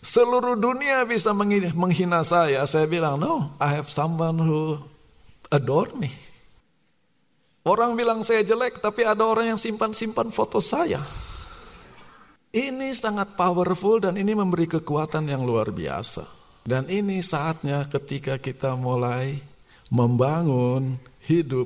Seluruh 0.04 0.60
dunia 0.60 1.08
bisa 1.08 1.32
menghina 1.32 2.28
saya. 2.28 2.68
Saya 2.68 2.84
bilang, 2.92 3.16
no, 3.16 3.56
I 3.56 3.80
have 3.80 3.88
someone 3.88 4.36
who 4.36 4.75
adore 5.48 5.96
me. 5.96 6.12
Orang 7.63 7.96
bilang 7.96 8.28
saya 8.28 8.44
jelek, 8.44 8.84
tapi 8.84 9.08
ada 9.08 9.24
orang 9.24 9.56
yang 9.56 9.60
simpan-simpan 9.62 10.36
foto 10.36 10.60
saya. 10.60 11.00
Ini 12.53 12.93
sangat 12.93 13.33
powerful 13.33 13.98
dan 13.98 14.13
ini 14.13 14.38
memberi 14.38 14.69
kekuatan 14.69 15.25
yang 15.25 15.41
luar 15.41 15.74
biasa. 15.74 16.22
Dan 16.62 16.86
ini 16.86 17.17
saatnya 17.25 17.89
ketika 17.89 18.38
kita 18.38 18.77
mulai 18.77 19.41
membangun 19.89 21.01
hidup 21.25 21.65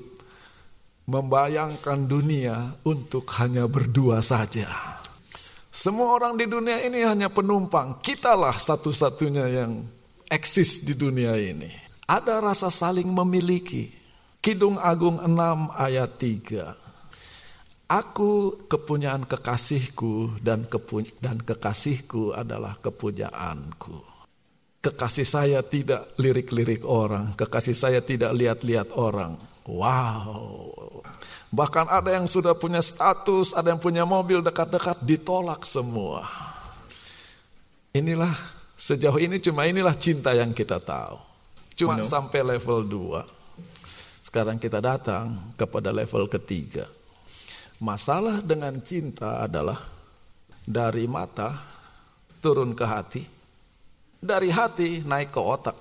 membayangkan 1.03 2.07
dunia 2.07 2.79
untuk 2.87 3.27
hanya 3.35 3.67
berdua 3.67 4.23
saja. 4.23 4.71
Semua 5.67 6.15
orang 6.15 6.39
di 6.39 6.47
dunia 6.47 6.79
ini 6.79 7.03
hanya 7.03 7.27
penumpang. 7.27 7.99
Kitalah 7.99 8.55
satu-satunya 8.55 9.43
yang 9.43 9.83
eksis 10.31 10.87
di 10.87 10.95
dunia 10.95 11.35
ini. 11.35 11.67
Ada 12.07 12.39
rasa 12.39 12.71
saling 12.71 13.11
memiliki. 13.11 13.91
Kidung 14.39 14.79
Agung 14.79 15.19
6 15.19 15.35
ayat 15.75 16.15
3. 16.15 16.86
Aku 17.87 18.59
kepunyaan 18.67 19.23
kekasihku 19.23 20.43
dan 20.43 20.67
kepu 20.67 21.07
dan 21.23 21.39
kekasihku 21.39 22.35
adalah 22.35 22.75
kepunyaanku. 22.83 24.03
Kekasih 24.83 25.27
saya 25.27 25.59
tidak 25.63 26.11
lirik-lirik 26.19 26.83
orang, 26.83 27.31
kekasih 27.39 27.75
saya 27.75 27.99
tidak 28.03 28.35
lihat-lihat 28.35 28.91
orang. 28.91 29.39
Wow, 29.67 31.03
Bahkan 31.47 31.87
ada 31.87 32.11
yang 32.11 32.27
sudah 32.27 32.51
punya 32.59 32.83
status, 32.83 33.55
ada 33.55 33.71
yang 33.71 33.79
punya 33.79 34.03
mobil 34.03 34.43
dekat-dekat, 34.43 34.99
ditolak 35.07 35.63
semua. 35.63 36.27
Inilah, 37.95 38.35
sejauh 38.75 39.15
ini 39.15 39.39
cuma 39.39 39.63
inilah 39.63 39.95
cinta 39.95 40.35
yang 40.35 40.51
kita 40.51 40.83
tahu. 40.83 41.15
Cuma 41.79 42.03
sampai 42.03 42.43
level 42.43 42.83
2. 42.83 44.27
Sekarang 44.27 44.59
kita 44.59 44.83
datang 44.83 45.55
kepada 45.55 45.95
level 45.95 46.27
ketiga. 46.27 46.83
Masalah 47.77 48.41
dengan 48.41 48.81
cinta 48.81 49.45
adalah 49.45 49.77
dari 50.65 51.05
mata 51.05 51.53
turun 52.41 52.73
ke 52.73 52.81
hati, 52.81 53.23
dari 54.17 54.49
hati 54.49 55.05
naik 55.05 55.29
ke 55.29 55.37
otak. 55.37 55.77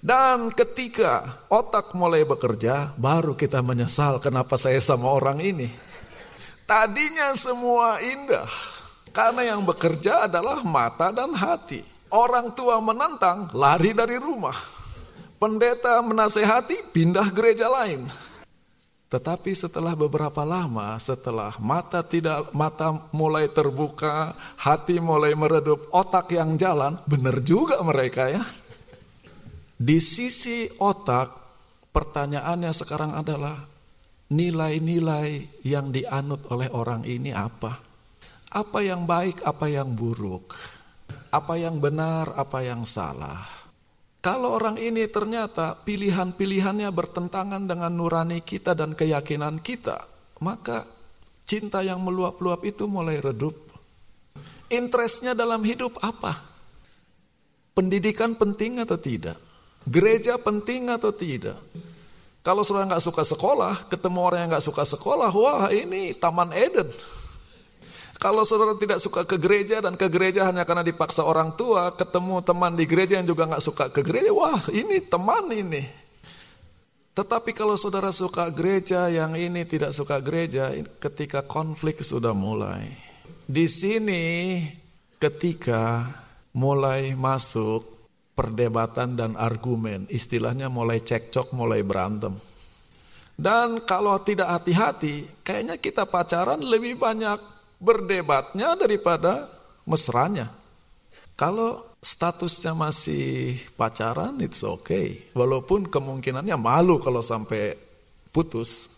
Dan 0.00 0.48
ketika 0.56 1.44
otak 1.52 1.92
mulai 1.92 2.24
bekerja, 2.24 2.96
baru 2.96 3.36
kita 3.36 3.60
menyesal 3.60 4.24
kenapa 4.24 4.56
saya 4.56 4.80
sama 4.80 5.12
orang 5.12 5.44
ini. 5.44 5.68
Tadinya 6.64 7.36
semua 7.36 8.00
indah, 8.00 8.48
karena 9.12 9.52
yang 9.52 9.68
bekerja 9.68 10.24
adalah 10.24 10.64
mata 10.64 11.12
dan 11.12 11.36
hati. 11.36 11.84
Orang 12.08 12.56
tua 12.56 12.80
menantang, 12.80 13.52
lari 13.52 13.92
dari 13.92 14.16
rumah. 14.16 14.56
Pendeta 15.36 16.00
menasehati, 16.00 16.88
pindah 16.88 17.28
gereja 17.36 17.68
lain. 17.68 18.08
Tetapi 19.16 19.56
setelah 19.56 19.96
beberapa 19.96 20.44
lama, 20.44 20.92
setelah 21.00 21.56
mata 21.56 22.04
tidak 22.04 22.52
mata 22.52 23.08
mulai 23.16 23.48
terbuka, 23.48 24.36
hati 24.60 25.00
mulai 25.00 25.32
meredup, 25.32 25.88
otak 25.88 26.36
yang 26.36 26.60
jalan, 26.60 27.00
benar 27.08 27.40
juga 27.40 27.80
mereka 27.80 28.28
ya. 28.28 28.44
Di 29.72 30.04
sisi 30.04 30.68
otak, 30.68 31.32
pertanyaannya 31.96 32.76
sekarang 32.76 33.16
adalah 33.16 33.56
nilai-nilai 34.28 35.64
yang 35.64 35.88
dianut 35.88 36.44
oleh 36.52 36.68
orang 36.76 37.08
ini 37.08 37.32
apa? 37.32 37.72
Apa 38.52 38.84
yang 38.84 39.08
baik, 39.08 39.40
apa 39.48 39.64
yang 39.64 39.96
buruk? 39.96 40.52
Apa 41.32 41.56
yang 41.56 41.80
benar, 41.80 42.36
apa 42.36 42.60
yang 42.60 42.84
salah? 42.84 43.65
Kalau 44.26 44.58
orang 44.58 44.74
ini 44.74 45.06
ternyata 45.06 45.78
pilihan-pilihannya 45.86 46.90
bertentangan 46.90 47.62
dengan 47.62 47.94
nurani 47.94 48.42
kita 48.42 48.74
dan 48.74 48.98
keyakinan 48.98 49.62
kita, 49.62 50.02
maka 50.42 50.82
cinta 51.46 51.78
yang 51.86 52.02
meluap-luap 52.02 52.66
itu 52.66 52.90
mulai 52.90 53.22
redup. 53.22 53.54
Interestnya 54.66 55.30
dalam 55.30 55.62
hidup 55.62 56.02
apa? 56.02 56.42
Pendidikan 57.70 58.34
penting 58.34 58.82
atau 58.82 58.98
tidak? 58.98 59.38
Gereja 59.86 60.34
penting 60.42 60.90
atau 60.90 61.14
tidak? 61.14 61.54
Kalau 62.42 62.66
saudara 62.66 62.98
nggak 62.98 63.06
suka 63.06 63.22
sekolah, 63.22 63.86
ketemu 63.86 64.18
orang 64.26 64.38
yang 64.42 64.50
nggak 64.58 64.66
suka 64.66 64.82
sekolah, 64.82 65.30
wah 65.30 65.70
ini 65.70 66.18
Taman 66.18 66.50
Eden. 66.50 66.90
Kalau 68.16 68.48
saudara 68.48 68.72
tidak 68.80 68.96
suka 68.96 69.28
ke 69.28 69.36
gereja 69.36 69.84
dan 69.84 69.92
ke 69.92 70.08
gereja 70.08 70.48
hanya 70.48 70.64
karena 70.64 70.80
dipaksa 70.80 71.20
orang 71.20 71.52
tua, 71.52 71.92
ketemu 71.92 72.40
teman 72.40 72.72
di 72.72 72.88
gereja 72.88 73.20
yang 73.20 73.28
juga 73.28 73.44
nggak 73.44 73.64
suka 73.64 73.84
ke 73.92 74.00
gereja, 74.00 74.32
wah 74.32 74.60
ini 74.72 75.04
teman 75.04 75.52
ini. 75.52 75.84
Tetapi 77.16 77.56
kalau 77.56 77.80
saudara 77.80 78.12
suka 78.12 78.48
gereja, 78.52 79.08
yang 79.08 79.32
ini 79.36 79.64
tidak 79.64 79.96
suka 79.96 80.20
gereja, 80.20 80.72
ketika 81.00 81.44
konflik 81.44 82.04
sudah 82.04 82.36
mulai. 82.36 82.92
Di 83.48 83.64
sini 83.68 84.60
ketika 85.16 86.04
mulai 86.52 87.16
masuk 87.16 87.84
perdebatan 88.36 89.16
dan 89.16 89.32
argumen, 89.32 90.04
istilahnya 90.12 90.68
mulai 90.68 91.00
cekcok, 91.00 91.56
mulai 91.56 91.80
berantem. 91.80 92.36
Dan 93.32 93.84
kalau 93.88 94.20
tidak 94.20 94.52
hati-hati, 94.52 95.40
kayaknya 95.40 95.80
kita 95.80 96.04
pacaran 96.04 96.60
lebih 96.60 97.00
banyak 97.00 97.55
berdebatnya 97.76 98.76
daripada 98.76 99.48
mesranya. 99.84 100.52
Kalau 101.36 101.84
statusnya 102.00 102.72
masih 102.72 103.60
pacaran, 103.76 104.40
it's 104.40 104.64
okay. 104.64 105.20
Walaupun 105.36 105.90
kemungkinannya 105.90 106.56
malu 106.56 106.96
kalau 106.96 107.20
sampai 107.20 107.76
putus. 108.32 108.96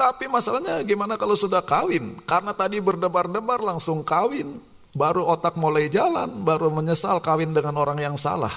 Tapi 0.00 0.32
masalahnya 0.32 0.80
gimana 0.80 1.20
kalau 1.20 1.36
sudah 1.36 1.60
kawin? 1.60 2.16
Karena 2.24 2.56
tadi 2.56 2.80
berdebar-debar 2.80 3.60
langsung 3.60 4.00
kawin. 4.00 4.56
Baru 4.96 5.28
otak 5.28 5.60
mulai 5.60 5.92
jalan, 5.92 6.40
baru 6.40 6.72
menyesal 6.72 7.20
kawin 7.20 7.52
dengan 7.52 7.76
orang 7.76 8.00
yang 8.00 8.16
salah. 8.16 8.50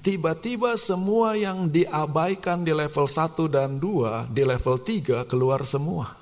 Tiba-tiba 0.00 0.78
semua 0.78 1.36
yang 1.36 1.68
diabaikan 1.68 2.62
di 2.64 2.72
level 2.72 3.04
1 3.04 3.50
dan 3.50 3.76
2, 3.82 4.30
di 4.30 4.42
level 4.46 4.78
3 4.80 5.28
keluar 5.28 5.66
semua. 5.66 6.19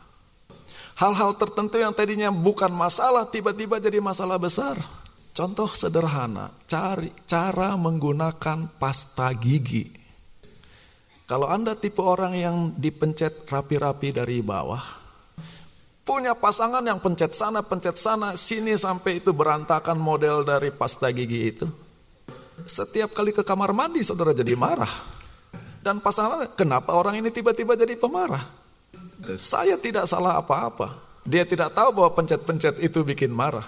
Hal-hal 0.99 1.31
tertentu 1.38 1.78
yang 1.78 1.95
tadinya 1.95 2.26
bukan 2.35 2.75
masalah 2.75 3.23
tiba-tiba 3.31 3.78
jadi 3.78 4.02
masalah 4.02 4.35
besar. 4.35 4.75
Contoh 5.31 5.71
sederhana, 5.71 6.50
cari 6.67 7.14
cara 7.23 7.78
menggunakan 7.78 8.67
pasta 8.83 9.31
gigi. 9.38 9.95
Kalau 11.31 11.47
Anda 11.47 11.78
tipe 11.78 12.02
orang 12.02 12.35
yang 12.35 12.57
dipencet 12.75 13.47
rapi-rapi 13.47 14.11
dari 14.11 14.43
bawah, 14.43 14.83
punya 16.02 16.35
pasangan 16.35 16.83
yang 16.83 16.99
pencet 16.99 17.31
sana, 17.31 17.62
pencet 17.62 17.95
sana, 17.95 18.35
sini 18.35 18.75
sampai 18.75 19.23
itu 19.23 19.31
berantakan 19.31 20.02
model 20.02 20.43
dari 20.43 20.75
pasta 20.75 21.14
gigi 21.14 21.40
itu. 21.47 21.67
Setiap 22.67 23.14
kali 23.14 23.31
ke 23.31 23.47
kamar 23.47 23.71
mandi 23.71 24.02
saudara 24.02 24.35
jadi 24.35 24.59
marah. 24.59 24.90
Dan 25.78 26.02
pasangan, 26.02 26.59
kenapa 26.59 26.90
orang 26.90 27.23
ini 27.23 27.31
tiba-tiba 27.31 27.78
jadi 27.78 27.95
pemarah? 27.95 28.58
Saya 29.39 29.75
tidak 29.79 30.07
salah 30.07 30.39
apa-apa. 30.39 30.95
Dia 31.27 31.45
tidak 31.45 31.75
tahu 31.75 31.93
bahwa 31.93 32.15
pencet-pencet 32.15 32.79
itu 32.81 33.03
bikin 33.03 33.35
marah. 33.35 33.67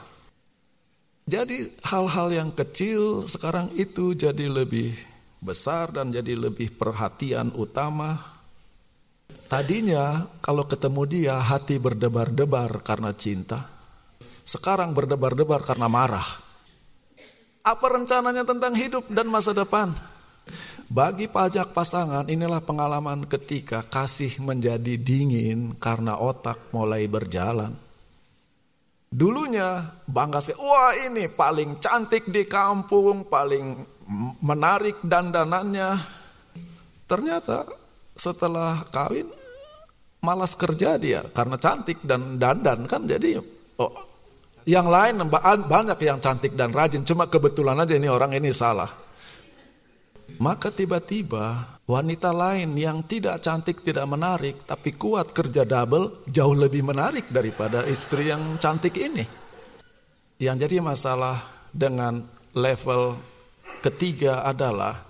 Jadi 1.30 1.78
hal-hal 1.86 2.28
yang 2.34 2.50
kecil 2.50 3.28
sekarang 3.28 3.70
itu 3.78 4.18
jadi 4.18 4.50
lebih 4.50 4.96
besar 5.38 5.94
dan 5.94 6.10
jadi 6.10 6.34
lebih 6.34 6.74
perhatian 6.74 7.54
utama. 7.54 8.18
Tadinya 9.46 10.26
kalau 10.42 10.66
ketemu 10.66 11.02
dia 11.06 11.36
hati 11.38 11.78
berdebar-debar 11.78 12.82
karena 12.82 13.14
cinta. 13.14 13.66
Sekarang 14.42 14.90
berdebar-debar 14.90 15.62
karena 15.62 15.86
marah. 15.86 16.26
Apa 17.62 17.86
rencananya 17.92 18.42
tentang 18.42 18.74
hidup 18.74 19.06
dan 19.12 19.30
masa 19.30 19.54
depan? 19.54 19.94
Bagi 20.90 21.30
pajak 21.30 21.70
pasangan 21.70 22.26
inilah 22.26 22.66
pengalaman 22.66 23.22
ketika 23.30 23.86
kasih 23.86 24.42
menjadi 24.42 24.98
dingin 24.98 25.78
karena 25.78 26.18
otak 26.18 26.74
mulai 26.74 27.06
berjalan. 27.06 27.78
Dulunya 29.06 29.86
bangga 30.10 30.42
sekali, 30.42 30.66
wah 30.66 30.90
ini 30.98 31.30
paling 31.30 31.78
cantik 31.78 32.26
di 32.26 32.42
kampung, 32.42 33.22
paling 33.30 33.86
menarik 34.42 34.98
dandanannya. 35.06 35.94
Ternyata 37.06 37.70
setelah 38.18 38.82
kawin 38.90 39.30
malas 40.26 40.58
kerja 40.58 40.98
dia 40.98 41.22
karena 41.30 41.54
cantik 41.54 42.02
dan 42.02 42.34
dandan 42.34 42.90
kan 42.90 43.06
jadi 43.06 43.38
oh, 43.78 43.92
yang 44.66 44.90
lain 44.90 45.22
banyak 45.70 45.96
yang 46.02 46.18
cantik 46.18 46.58
dan 46.58 46.74
rajin 46.74 47.06
cuma 47.06 47.30
kebetulan 47.30 47.78
aja 47.78 47.94
ini 47.94 48.10
orang 48.10 48.34
ini 48.34 48.50
salah. 48.50 49.09
Maka 50.38 50.70
tiba-tiba 50.70 51.78
wanita 51.88 52.30
lain 52.30 52.78
yang 52.78 53.02
tidak 53.02 53.42
cantik, 53.42 53.82
tidak 53.82 54.06
menarik, 54.06 54.62
tapi 54.62 54.94
kuat 54.94 55.34
kerja 55.34 55.66
double, 55.66 56.22
jauh 56.30 56.54
lebih 56.54 56.86
menarik 56.86 57.26
daripada 57.32 57.82
istri 57.90 58.30
yang 58.30 58.60
cantik 58.62 58.94
ini. 58.94 59.26
Yang 60.38 60.56
jadi 60.70 60.76
masalah 60.78 61.42
dengan 61.74 62.24
level 62.54 63.18
ketiga 63.82 64.46
adalah 64.46 65.02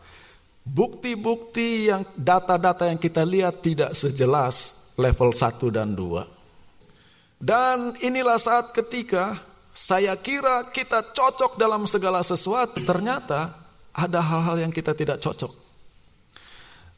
bukti-bukti 0.64 1.92
yang 1.92 2.02
data-data 2.16 2.88
yang 2.88 3.00
kita 3.00 3.22
lihat 3.26 3.61
tidak 3.61 3.92
sejelas 3.92 4.90
level 4.96 5.37
1 5.37 5.76
dan 5.76 5.92
2. 5.92 7.40
Dan 7.40 7.96
inilah 8.04 8.37
saat 8.37 8.76
ketika 8.76 9.37
saya 9.70 10.12
kira 10.18 10.68
kita 10.68 11.14
cocok 11.14 11.56
dalam 11.56 11.88
segala 11.88 12.20
sesuatu, 12.20 12.83
ternyata 12.85 13.60
ada 13.94 14.20
hal-hal 14.22 14.68
yang 14.68 14.72
kita 14.72 14.94
tidak 14.94 15.18
cocok. 15.18 15.53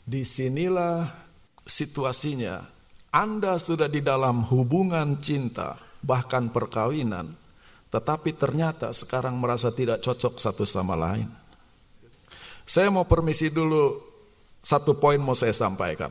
Di 0.02 0.26
sinilah 0.26 1.06
situasinya. 1.62 2.60
Anda 3.12 3.60
sudah 3.60 3.92
di 3.92 4.00
dalam 4.00 4.40
hubungan 4.48 5.20
cinta, 5.20 5.76
bahkan 6.00 6.48
perkawinan, 6.48 7.28
tetapi 7.92 8.32
ternyata 8.32 8.88
sekarang 8.96 9.36
merasa 9.36 9.68
tidak 9.68 10.00
cocok 10.00 10.40
satu 10.40 10.64
sama 10.64 10.96
lain. 10.96 11.28
Saya 12.64 12.88
mau 12.88 13.04
permisi 13.04 13.52
dulu, 13.52 14.00
satu 14.64 14.96
poin 14.96 15.20
mau 15.20 15.36
saya 15.36 15.52
sampaikan. 15.52 16.08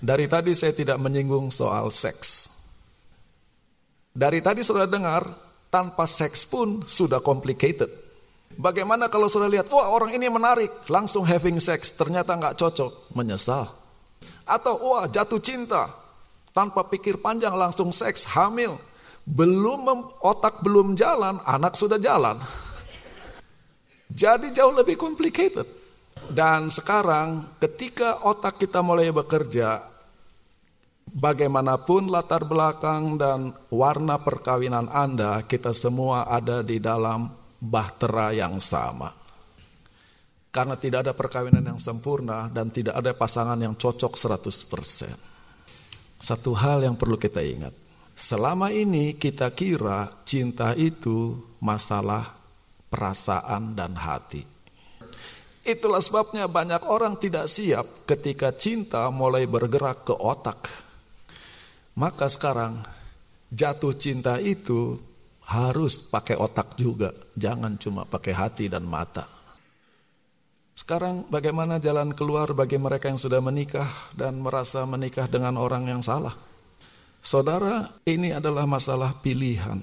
Dari 0.00 0.24
tadi 0.24 0.56
saya 0.56 0.72
tidak 0.72 0.96
menyinggung 0.96 1.52
soal 1.52 1.92
seks. 1.92 2.48
Dari 4.08 4.40
tadi 4.40 4.64
sudah 4.64 4.88
dengar, 4.88 5.28
tanpa 5.68 6.08
seks 6.08 6.48
pun 6.48 6.82
sudah 6.88 7.20
complicated. 7.20 8.01
Bagaimana 8.56 9.08
kalau 9.08 9.26
sudah 9.30 9.48
lihat, 9.48 9.68
wah 9.72 9.88
orang 9.88 10.12
ini 10.12 10.28
menarik, 10.28 10.84
langsung 10.88 11.24
having 11.24 11.56
sex, 11.58 11.92
ternyata 11.96 12.36
nggak 12.36 12.56
cocok, 12.58 13.14
menyesal. 13.16 13.70
Atau 14.44 14.76
wah 14.82 15.08
jatuh 15.08 15.40
cinta, 15.40 15.88
tanpa 16.52 16.84
pikir 16.84 17.18
panjang 17.18 17.56
langsung 17.56 17.90
seks, 17.90 18.28
hamil. 18.36 18.76
Belum 19.22 20.10
otak 20.18 20.60
belum 20.60 20.98
jalan, 20.98 21.38
anak 21.46 21.78
sudah 21.78 21.96
jalan. 21.96 22.36
Jadi 24.12 24.52
jauh 24.52 24.74
lebih 24.74 24.98
complicated. 24.98 25.64
Dan 26.28 26.70
sekarang 26.70 27.58
ketika 27.58 28.22
otak 28.22 28.60
kita 28.62 28.84
mulai 28.84 29.10
bekerja, 29.10 29.92
bagaimanapun 31.12 32.08
latar 32.08 32.46
belakang 32.46 33.20
dan 33.20 33.52
warna 33.68 34.16
perkawinan 34.22 34.88
Anda, 34.88 35.44
kita 35.44 35.74
semua 35.76 36.30
ada 36.30 36.64
di 36.64 36.78
dalam 36.78 37.41
bahtera 37.62 38.34
yang 38.34 38.58
sama. 38.58 39.14
Karena 40.52 40.76
tidak 40.76 41.06
ada 41.06 41.14
perkawinan 41.14 41.62
yang 41.62 41.78
sempurna 41.78 42.50
dan 42.50 42.74
tidak 42.74 42.98
ada 42.98 43.14
pasangan 43.14 43.56
yang 43.56 43.78
cocok 43.78 44.18
100%. 44.18 46.18
Satu 46.18 46.52
hal 46.58 46.84
yang 46.84 46.98
perlu 46.98 47.16
kita 47.16 47.40
ingat. 47.40 47.72
Selama 48.12 48.68
ini 48.68 49.16
kita 49.16 49.48
kira 49.54 50.12
cinta 50.28 50.76
itu 50.76 51.40
masalah 51.62 52.36
perasaan 52.92 53.72
dan 53.72 53.96
hati. 53.96 54.44
Itulah 55.62 56.02
sebabnya 56.02 56.50
banyak 56.50 56.84
orang 56.84 57.16
tidak 57.16 57.48
siap 57.48 58.04
ketika 58.04 58.52
cinta 58.52 59.08
mulai 59.08 59.48
bergerak 59.48 60.04
ke 60.04 60.12
otak. 60.12 60.68
Maka 61.96 62.28
sekarang 62.28 62.82
jatuh 63.48 63.96
cinta 63.96 64.36
itu 64.42 65.11
harus 65.52 66.00
pakai 66.00 66.40
otak 66.40 66.80
juga, 66.80 67.12
jangan 67.36 67.76
cuma 67.76 68.08
pakai 68.08 68.32
hati 68.32 68.72
dan 68.72 68.88
mata. 68.88 69.28
Sekarang 70.72 71.28
bagaimana 71.28 71.76
jalan 71.76 72.16
keluar 72.16 72.56
bagi 72.56 72.80
mereka 72.80 73.12
yang 73.12 73.20
sudah 73.20 73.44
menikah 73.44 73.86
dan 74.16 74.40
merasa 74.40 74.88
menikah 74.88 75.28
dengan 75.28 75.60
orang 75.60 75.84
yang 75.84 76.00
salah? 76.00 76.32
Saudara, 77.20 77.92
ini 78.08 78.32
adalah 78.32 78.64
masalah 78.64 79.12
pilihan. 79.20 79.78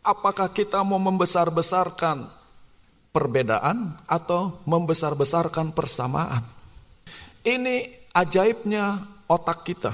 Apakah 0.00 0.48
kita 0.48 0.80
mau 0.80 0.96
membesar-besarkan 0.96 2.24
perbedaan 3.12 4.00
atau 4.08 4.64
membesar-besarkan 4.64 5.76
persamaan? 5.76 6.42
Ini 7.44 8.08
ajaibnya 8.16 9.04
otak 9.28 9.68
kita. 9.68 9.92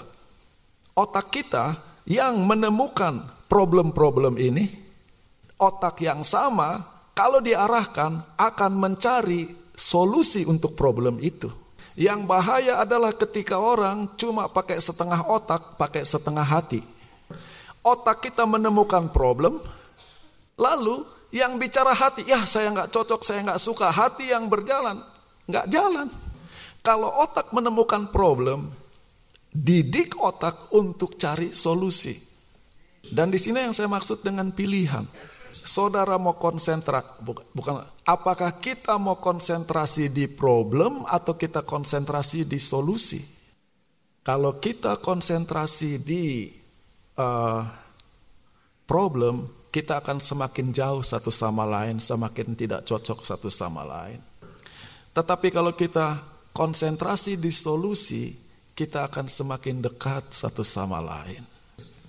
Otak 0.95 1.35
kita 1.35 1.75
yang 2.07 2.39
menemukan 2.47 3.27
problem-problem 3.51 4.39
ini, 4.39 4.84
otak 5.59 6.03
yang 6.03 6.27
sama 6.27 6.83
kalau 7.15 7.39
diarahkan 7.39 8.37
akan 8.39 8.73
mencari 8.75 9.47
solusi 9.75 10.43
untuk 10.47 10.75
problem 10.75 11.19
itu. 11.23 11.51
Yang 11.95 12.27
bahaya 12.27 12.83
adalah 12.83 13.15
ketika 13.15 13.55
orang 13.55 14.19
cuma 14.19 14.51
pakai 14.51 14.83
setengah 14.83 15.31
otak, 15.31 15.79
pakai 15.79 16.03
setengah 16.03 16.43
hati. 16.43 16.83
Otak 17.87 18.27
kita 18.27 18.43
menemukan 18.51 19.15
problem, 19.15 19.63
lalu 20.59 21.07
yang 21.31 21.55
bicara 21.55 21.95
hati, 21.95 22.27
ya 22.27 22.43
saya 22.47 22.75
nggak 22.75 22.91
cocok, 22.91 23.23
saya 23.23 23.47
nggak 23.47 23.63
suka. 23.63 23.95
Hati 23.95 24.35
yang 24.35 24.51
berjalan, 24.51 25.07
nggak 25.47 25.67
jalan. 25.71 26.11
Kalau 26.83 27.15
otak 27.23 27.55
menemukan 27.55 28.11
problem, 28.11 28.75
didik 29.55 30.19
otak 30.19 30.75
untuk 30.75 31.15
cari 31.15 31.55
solusi. 31.55 32.19
Dan 33.07 33.31
di 33.31 33.39
sini 33.39 33.63
yang 33.63 33.75
saya 33.77 33.87
maksud 33.87 34.27
dengan 34.27 34.51
pilihan. 34.51 35.07
Saudara 35.55 36.19
mau 36.19 36.35
konsentrasi, 36.35 37.23
bukan, 37.55 37.87
apakah 38.03 38.59
kita 38.59 38.99
mau 38.99 39.23
konsentrasi 39.23 40.11
di 40.11 40.27
problem 40.27 41.07
atau 41.07 41.39
kita 41.39 41.63
konsentrasi 41.63 42.43
di 42.43 42.59
solusi? 42.59 43.23
Kalau 44.27 44.59
kita 44.59 44.99
konsentrasi 44.99 46.03
di 46.03 46.51
uh, 47.15 47.63
problem, 48.83 49.47
kita 49.71 50.03
akan 50.03 50.19
semakin 50.19 50.75
jauh 50.75 51.07
satu 51.07 51.31
sama 51.31 51.63
lain, 51.63 52.03
semakin 52.03 52.59
tidak 52.59 52.83
cocok 52.83 53.23
satu 53.23 53.47
sama 53.47 53.87
lain. 53.87 54.19
Tetapi 55.15 55.55
kalau 55.55 55.79
kita 55.79 56.19
konsentrasi 56.51 57.39
di 57.39 57.55
solusi, 57.55 58.35
kita 58.75 59.07
akan 59.07 59.31
semakin 59.31 59.79
dekat 59.79 60.35
satu 60.35 60.67
sama 60.67 60.99
lain. 60.99 61.47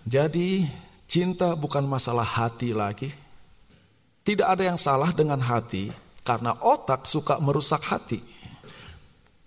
Jadi, 0.01 0.65
cinta 1.05 1.53
bukan 1.53 1.85
masalah 1.85 2.25
hati 2.25 2.73
lagi 2.73 3.24
tidak 4.25 4.57
ada 4.57 4.63
yang 4.65 4.79
salah 4.81 5.13
dengan 5.13 5.37
hati 5.37 5.93
karena 6.25 6.57
otak 6.57 7.05
suka 7.05 7.37
merusak 7.37 7.85
hati. 7.85 8.19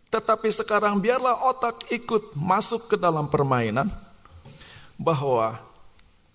Tetapi 0.08 0.48
sekarang 0.48 1.02
biarlah 1.02 1.50
otak 1.50 1.90
ikut 1.90 2.38
masuk 2.38 2.94
ke 2.94 2.96
dalam 2.96 3.28
permainan 3.28 3.90
bahwa 4.96 5.58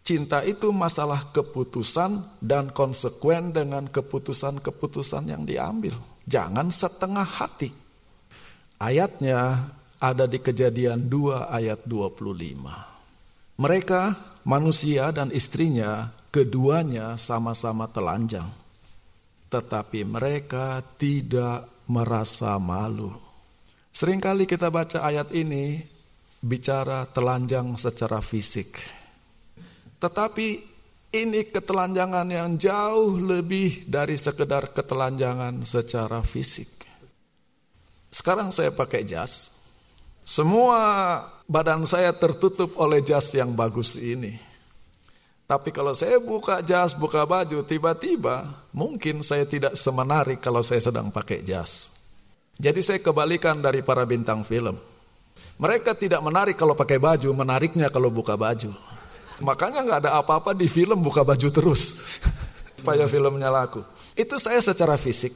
cinta 0.04 0.44
itu 0.44 0.70
masalah 0.70 1.26
keputusan 1.32 2.22
dan 2.44 2.70
konsekuen 2.70 3.56
dengan 3.56 3.88
keputusan-keputusan 3.88 5.32
yang 5.32 5.48
diambil. 5.48 5.96
Jangan 6.28 6.70
setengah 6.70 7.26
hati. 7.26 7.72
Ayatnya 8.78 9.72
ada 10.04 10.28
di 10.28 10.38
kejadian 10.44 11.08
2 11.08 11.48
ayat 11.48 11.80
25. 11.88 13.56
Mereka, 13.56 14.02
manusia 14.44 15.16
dan 15.16 15.32
istrinya 15.32 16.12
Keduanya 16.34 17.14
sama-sama 17.14 17.86
telanjang, 17.86 18.50
tetapi 19.54 20.02
mereka 20.02 20.82
tidak 20.98 21.70
merasa 21.86 22.58
malu. 22.58 23.14
Seringkali 23.94 24.50
kita 24.50 24.74
baca 24.74 25.06
ayat 25.06 25.30
ini 25.30 25.78
bicara 26.42 27.06
telanjang 27.06 27.78
secara 27.78 28.18
fisik. 28.18 28.82
Tetapi 30.02 30.48
ini 31.14 31.46
ketelanjangan 31.46 32.26
yang 32.26 32.58
jauh 32.58 33.14
lebih 33.22 33.86
dari 33.86 34.18
sekedar 34.18 34.74
ketelanjangan 34.74 35.62
secara 35.62 36.26
fisik. 36.26 36.82
Sekarang 38.10 38.50
saya 38.50 38.74
pakai 38.74 39.06
jas. 39.06 39.62
Semua 40.26 40.82
badan 41.46 41.86
saya 41.86 42.10
tertutup 42.18 42.74
oleh 42.82 43.06
jas 43.06 43.30
yang 43.38 43.54
bagus 43.54 44.02
ini. 44.02 44.53
Tapi 45.44 45.76
kalau 45.76 45.92
saya 45.92 46.24
buka 46.24 46.64
jas, 46.64 46.96
buka 46.96 47.28
baju, 47.28 47.68
tiba-tiba 47.68 48.48
mungkin 48.72 49.20
saya 49.20 49.44
tidak 49.44 49.76
semenarik 49.76 50.40
kalau 50.40 50.64
saya 50.64 50.80
sedang 50.80 51.12
pakai 51.12 51.44
jas. 51.44 51.92
Jadi 52.56 52.80
saya 52.80 53.00
kebalikan 53.04 53.60
dari 53.60 53.84
para 53.84 54.08
bintang 54.08 54.46
film. 54.48 54.80
Mereka 55.60 55.94
tidak 56.00 56.24
menarik 56.24 56.56
kalau 56.56 56.74
pakai 56.74 56.98
baju, 56.98 57.30
menariknya 57.36 57.92
kalau 57.92 58.08
buka 58.08 58.40
baju. 58.40 58.72
Makanya 59.44 59.84
nggak 59.84 60.00
ada 60.08 60.12
apa-apa 60.18 60.56
di 60.56 60.72
film 60.72 61.04
buka 61.04 61.28
baju 61.28 61.48
terus. 61.52 62.08
Supaya 62.80 63.04
filmnya 63.12 63.52
laku. 63.52 63.84
Itu 64.16 64.40
saya 64.40 64.64
secara 64.64 64.96
fisik. 64.96 65.36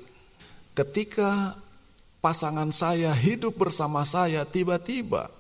Ketika 0.72 1.58
pasangan 2.24 2.70
saya 2.72 3.12
hidup 3.12 3.60
bersama 3.60 4.08
saya, 4.08 4.46
tiba-tiba 4.48 5.32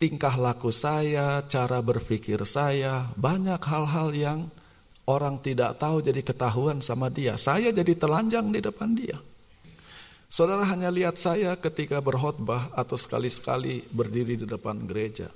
tingkah 0.00 0.32
laku 0.40 0.72
saya, 0.72 1.44
cara 1.44 1.84
berpikir 1.84 2.40
saya, 2.48 3.12
banyak 3.20 3.60
hal-hal 3.60 4.08
yang 4.16 4.40
orang 5.04 5.36
tidak 5.44 5.76
tahu 5.76 6.00
jadi 6.00 6.24
ketahuan 6.24 6.80
sama 6.80 7.12
dia. 7.12 7.36
Saya 7.36 7.68
jadi 7.68 7.92
telanjang 7.92 8.48
di 8.48 8.64
depan 8.64 8.96
dia. 8.96 9.20
Saudara 10.30 10.64
hanya 10.64 10.88
lihat 10.88 11.20
saya 11.20 11.52
ketika 11.60 12.00
berkhotbah 12.00 12.72
atau 12.72 12.96
sekali-sekali 12.96 13.84
berdiri 13.92 14.40
di 14.40 14.46
depan 14.48 14.88
gereja. 14.88 15.28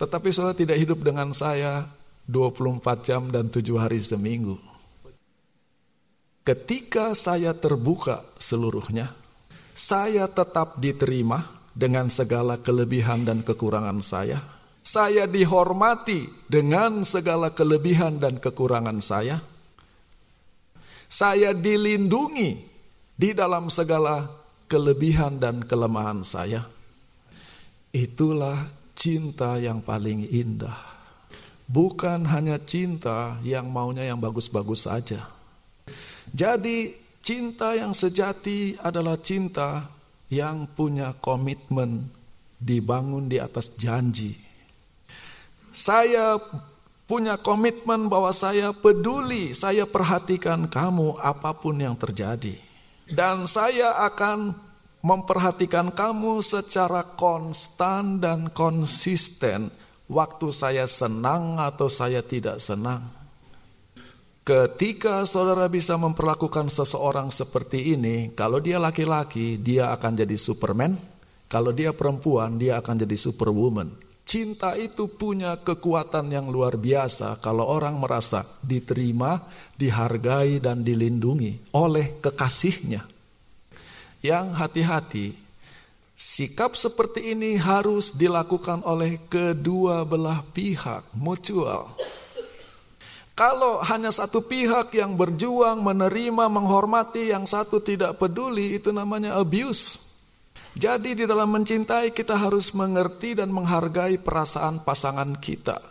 Tetapi 0.00 0.32
saudara 0.32 0.56
tidak 0.56 0.80
hidup 0.80 1.04
dengan 1.04 1.34
saya 1.36 1.84
24 2.24 2.80
jam 3.04 3.28
dan 3.28 3.52
7 3.52 3.60
hari 3.76 4.00
seminggu. 4.00 4.56
Ketika 6.40 7.12
saya 7.12 7.52
terbuka 7.52 8.24
seluruhnya, 8.40 9.12
saya 9.74 10.30
tetap 10.30 10.78
diterima 10.78 11.63
dengan 11.74 12.06
segala 12.06 12.62
kelebihan 12.62 13.26
dan 13.26 13.42
kekurangan 13.42 13.98
saya. 14.00 14.38
Saya 14.84 15.26
dihormati 15.26 16.30
dengan 16.46 17.02
segala 17.02 17.50
kelebihan 17.50 18.22
dan 18.22 18.38
kekurangan 18.38 19.02
saya. 19.02 19.42
Saya 21.10 21.50
dilindungi 21.50 22.50
di 23.14 23.30
dalam 23.34 23.70
segala 23.70 24.28
kelebihan 24.70 25.38
dan 25.38 25.62
kelemahan 25.66 26.22
saya. 26.22 26.66
Itulah 27.94 28.58
cinta 28.94 29.58
yang 29.58 29.82
paling 29.82 30.26
indah. 30.30 30.74
Bukan 31.64 32.28
hanya 32.28 32.60
cinta 32.60 33.40
yang 33.40 33.70
maunya 33.72 34.04
yang 34.04 34.20
bagus-bagus 34.20 34.84
saja. 34.84 35.24
Jadi 36.28 36.92
cinta 37.24 37.72
yang 37.72 37.96
sejati 37.96 38.76
adalah 38.82 39.16
cinta 39.22 39.93
yang 40.34 40.66
punya 40.66 41.14
komitmen 41.14 42.10
dibangun 42.58 43.30
di 43.30 43.38
atas 43.38 43.78
janji. 43.78 44.34
Saya 45.70 46.38
punya 47.06 47.38
komitmen 47.38 48.10
bahwa 48.10 48.34
saya 48.34 48.74
peduli, 48.74 49.54
saya 49.54 49.86
perhatikan 49.86 50.66
kamu 50.66 51.22
apa 51.22 51.54
pun 51.54 51.78
yang 51.78 51.94
terjadi. 51.94 52.58
Dan 53.04 53.46
saya 53.46 54.00
akan 54.10 54.56
memperhatikan 55.04 55.92
kamu 55.92 56.40
secara 56.40 57.04
konstan 57.04 58.16
dan 58.18 58.48
konsisten 58.48 59.68
waktu 60.08 60.48
saya 60.48 60.88
senang 60.88 61.60
atau 61.60 61.92
saya 61.92 62.24
tidak 62.24 62.56
senang. 62.56 63.23
Ketika 64.44 65.24
saudara 65.24 65.72
bisa 65.72 65.96
memperlakukan 65.96 66.68
seseorang 66.68 67.32
seperti 67.32 67.96
ini, 67.96 68.28
kalau 68.36 68.60
dia 68.60 68.76
laki-laki, 68.76 69.56
dia 69.56 69.88
akan 69.96 70.20
jadi 70.20 70.36
Superman. 70.36 71.00
Kalau 71.48 71.72
dia 71.72 71.96
perempuan, 71.96 72.60
dia 72.60 72.76
akan 72.76 73.08
jadi 73.08 73.16
Superwoman. 73.16 73.88
Cinta 74.28 74.76
itu 74.76 75.08
punya 75.08 75.56
kekuatan 75.56 76.28
yang 76.28 76.52
luar 76.52 76.76
biasa 76.76 77.40
kalau 77.40 77.64
orang 77.64 77.96
merasa 77.96 78.44
diterima, 78.60 79.48
dihargai, 79.80 80.60
dan 80.60 80.84
dilindungi 80.84 81.72
oleh 81.72 82.20
kekasihnya. 82.20 83.00
Yang 84.20 84.46
hati-hati, 84.60 85.26
sikap 86.12 86.76
seperti 86.76 87.32
ini 87.32 87.56
harus 87.56 88.12
dilakukan 88.12 88.84
oleh 88.84 89.24
kedua 89.24 90.04
belah 90.04 90.44
pihak, 90.52 91.16
mutual. 91.16 91.96
Kalau 93.34 93.82
hanya 93.82 94.14
satu 94.14 94.46
pihak 94.46 94.94
yang 94.94 95.18
berjuang, 95.18 95.82
menerima, 95.82 96.46
menghormati, 96.46 97.34
yang 97.34 97.50
satu 97.50 97.82
tidak 97.82 98.22
peduli, 98.22 98.78
itu 98.78 98.94
namanya 98.94 99.34
abuse. 99.34 100.14
Jadi 100.78 101.18
di 101.18 101.24
dalam 101.26 101.50
mencintai 101.50 102.14
kita 102.14 102.38
harus 102.38 102.70
mengerti 102.78 103.34
dan 103.34 103.50
menghargai 103.50 104.22
perasaan 104.22 104.86
pasangan 104.86 105.34
kita. 105.38 105.82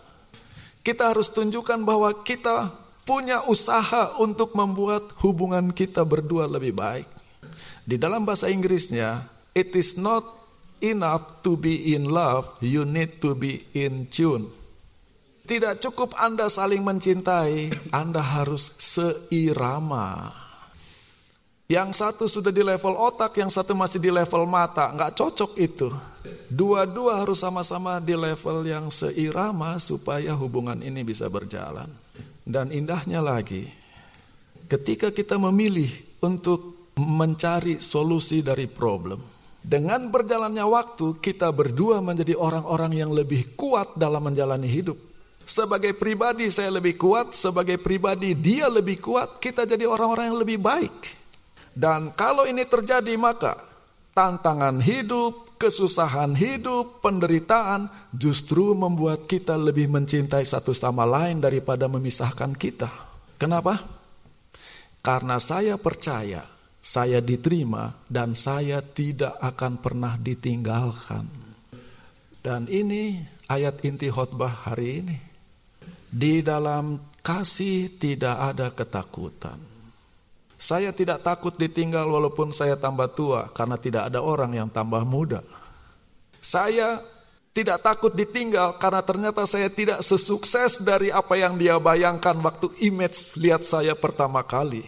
Kita 0.84 1.12
harus 1.12 1.32
tunjukkan 1.36 1.84
bahwa 1.84 2.12
kita 2.24 2.72
punya 3.04 3.44
usaha 3.48 4.16
untuk 4.20 4.56
membuat 4.56 5.12
hubungan 5.20 5.72
kita 5.76 6.08
berdua 6.08 6.48
lebih 6.48 6.76
baik. 6.76 7.08
Di 7.84 8.00
dalam 8.00 8.24
bahasa 8.24 8.48
Inggrisnya, 8.48 9.28
it 9.52 9.76
is 9.76 10.00
not 10.00 10.24
enough 10.80 11.44
to 11.44 11.60
be 11.60 11.92
in 11.92 12.08
love, 12.08 12.48
you 12.64 12.88
need 12.88 13.20
to 13.20 13.36
be 13.36 13.68
in 13.76 14.08
tune. 14.08 14.63
Tidak 15.44 15.76
cukup 15.84 16.16
Anda 16.16 16.48
saling 16.48 16.80
mencintai, 16.80 17.92
Anda 17.92 18.24
harus 18.24 18.80
seirama. 18.80 20.32
Yang 21.68 22.00
satu 22.00 22.24
sudah 22.32 22.48
di 22.48 22.64
level 22.64 22.96
otak, 22.96 23.36
yang 23.36 23.52
satu 23.52 23.76
masih 23.76 24.00
di 24.00 24.08
level 24.08 24.48
mata. 24.48 24.96
Nggak 24.96 25.20
cocok 25.20 25.52
itu. 25.60 25.92
Dua-dua 26.48 27.20
harus 27.20 27.44
sama-sama 27.44 28.00
di 28.00 28.16
level 28.16 28.64
yang 28.64 28.88
seirama 28.88 29.84
supaya 29.84 30.32
hubungan 30.32 30.80
ini 30.80 31.04
bisa 31.04 31.28
berjalan. 31.28 31.92
Dan 32.48 32.72
indahnya 32.72 33.20
lagi, 33.20 33.68
ketika 34.72 35.12
kita 35.12 35.36
memilih 35.36 35.92
untuk 36.24 36.92
mencari 36.96 37.84
solusi 37.84 38.40
dari 38.40 38.72
problem, 38.72 39.20
dengan 39.60 40.08
berjalannya 40.08 40.64
waktu 40.64 41.20
kita 41.20 41.52
berdua 41.52 42.00
menjadi 42.00 42.36
orang-orang 42.40 42.96
yang 42.96 43.12
lebih 43.12 43.60
kuat 43.60 44.00
dalam 44.00 44.24
menjalani 44.24 44.72
hidup. 44.72 45.13
Sebagai 45.44 45.94
pribadi 45.96 46.48
saya 46.48 46.80
lebih 46.80 46.96
kuat, 46.96 47.36
sebagai 47.36 47.76
pribadi 47.80 48.32
dia 48.34 48.72
lebih 48.72 49.00
kuat, 49.04 49.44
kita 49.44 49.68
jadi 49.68 49.84
orang-orang 49.84 50.32
yang 50.32 50.40
lebih 50.40 50.60
baik. 50.60 50.96
Dan 51.74 52.14
kalau 52.16 52.48
ini 52.48 52.64
terjadi 52.64 53.18
maka 53.20 53.60
tantangan 54.14 54.80
hidup, 54.80 55.58
kesusahan 55.58 56.38
hidup, 56.38 57.02
penderitaan 57.02 57.90
justru 58.14 58.78
membuat 58.78 59.26
kita 59.26 59.58
lebih 59.58 59.90
mencintai 59.90 60.46
satu 60.46 60.72
sama 60.72 61.04
lain 61.04 61.42
daripada 61.42 61.90
memisahkan 61.90 62.54
kita. 62.56 62.92
Kenapa? 63.42 63.82
Karena 65.04 65.36
saya 65.42 65.76
percaya 65.76 66.54
saya 66.84 67.24
diterima 67.24 67.96
dan 68.12 68.36
saya 68.36 68.84
tidak 68.84 69.40
akan 69.40 69.80
pernah 69.80 70.20
ditinggalkan. 70.20 71.24
Dan 72.44 72.68
ini 72.68 73.24
ayat 73.48 73.80
inti 73.88 74.12
khotbah 74.12 74.68
hari 74.68 75.00
ini. 75.00 75.33
Di 76.14 76.46
dalam 76.46 77.02
kasih 77.26 77.98
tidak 77.98 78.38
ada 78.38 78.70
ketakutan. 78.70 79.58
Saya 80.54 80.94
tidak 80.94 81.26
takut 81.26 81.58
ditinggal 81.58 82.06
walaupun 82.06 82.54
saya 82.54 82.78
tambah 82.78 83.10
tua 83.18 83.50
karena 83.50 83.82
tidak 83.82 84.14
ada 84.14 84.22
orang 84.22 84.54
yang 84.54 84.70
tambah 84.70 85.02
muda. 85.02 85.42
Saya 86.38 87.02
tidak 87.58 87.82
takut 87.82 88.14
ditinggal 88.14 88.78
karena 88.78 89.02
ternyata 89.02 89.44
saya 89.50 89.74
tidak 89.74 90.06
sesukses 90.06 90.86
dari 90.86 91.10
apa 91.10 91.34
yang 91.34 91.58
dia 91.58 91.82
bayangkan 91.82 92.38
waktu 92.46 92.70
image 92.86 93.34
lihat 93.42 93.66
saya 93.66 93.98
pertama 93.98 94.46
kali. 94.46 94.86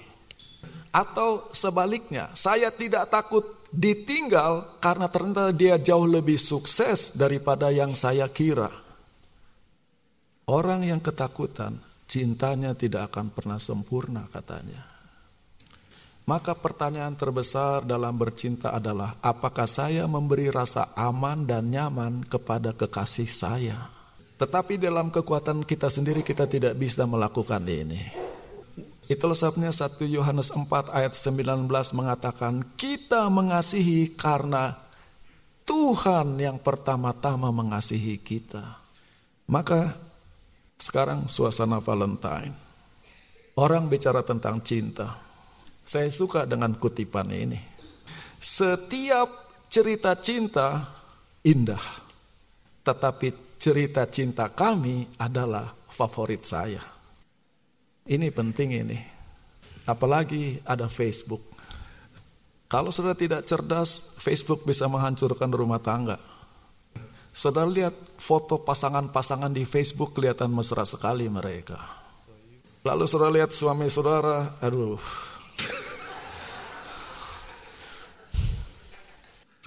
Atau 0.93 1.49
sebaliknya, 1.51 2.31
saya 2.37 2.69
tidak 2.69 3.09
takut 3.09 3.43
ditinggal 3.73 4.79
karena 4.79 5.11
ternyata 5.11 5.51
dia 5.51 5.75
jauh 5.75 6.07
lebih 6.07 6.39
sukses 6.39 7.17
daripada 7.17 7.67
yang 7.73 7.97
saya 7.97 8.29
kira. 8.31 8.84
Orang 10.45 10.85
yang 10.85 11.01
ketakutan, 11.01 11.81
cintanya 12.05 12.77
tidak 12.77 13.09
akan 13.09 13.33
pernah 13.33 13.57
sempurna 13.57 14.29
katanya. 14.29 14.95
Maka 16.25 16.57
pertanyaan 16.57 17.13
terbesar 17.13 17.85
dalam 17.85 18.17
bercinta 18.17 18.73
adalah 18.73 19.17
apakah 19.21 19.69
saya 19.69 20.09
memberi 20.09 20.49
rasa 20.49 20.89
aman 20.97 21.45
dan 21.45 21.69
nyaman 21.69 22.25
kepada 22.25 22.73
kekasih 22.73 23.29
saya. 23.29 23.77
Tetapi 24.37 24.81
dalam 24.81 25.13
kekuatan 25.13 25.61
kita 25.61 25.89
sendiri 25.89 26.25
kita 26.25 26.49
tidak 26.49 26.73
bisa 26.77 27.05
melakukan 27.05 27.61
ini. 27.69 28.01
Itulah 29.05 29.37
sebabnya 29.37 29.69
1 29.69 30.01
Yohanes 30.09 30.49
4 30.49 30.65
ayat 30.89 31.13
19 31.13 31.69
mengatakan 31.93 32.65
kita 32.73 33.29
mengasihi 33.29 34.17
karena 34.17 34.81
Tuhan 35.61 36.41
yang 36.41 36.57
pertama-tama 36.57 37.53
mengasihi 37.53 38.17
kita. 38.17 38.81
Maka 39.45 39.93
sekarang 40.75 41.31
suasana 41.31 41.79
Valentine. 41.79 42.53
Orang 43.55 43.87
bicara 43.87 44.19
tentang 44.19 44.59
cinta. 44.59 45.15
Saya 45.85 46.11
suka 46.11 46.43
dengan 46.43 46.75
kutipan 46.75 47.31
ini. 47.31 47.59
Setiap 48.35 49.29
cerita 49.71 50.19
cinta 50.19 50.91
indah. 51.45 52.03
Tetapi 52.83 53.55
cerita 53.55 54.03
cinta 54.11 54.51
kami 54.51 55.07
adalah 55.15 55.71
favorit 55.87 56.43
saya. 56.43 56.83
Ini 58.05 58.27
penting 58.35 58.69
ini. 58.75 58.99
Apalagi 59.87 60.59
ada 60.67 60.91
Facebook. 60.91 61.41
Kalau 62.67 62.91
sudah 62.91 63.15
tidak 63.15 63.47
cerdas, 63.47 64.17
Facebook 64.19 64.67
bisa 64.67 64.89
menghancurkan 64.91 65.47
rumah 65.53 65.79
tangga. 65.79 66.19
Saudara 67.35 67.67
lihat 67.67 68.15
foto 68.15 68.63
pasangan-pasangan 68.63 69.51
di 69.51 69.67
Facebook 69.67 70.15
kelihatan 70.15 70.55
mesra 70.55 70.87
sekali 70.87 71.27
mereka. 71.27 71.75
Lalu 72.87 73.03
saudara 73.03 73.35
lihat 73.35 73.51
suami 73.51 73.91
saudara, 73.91 74.55
aduh. 74.63 74.95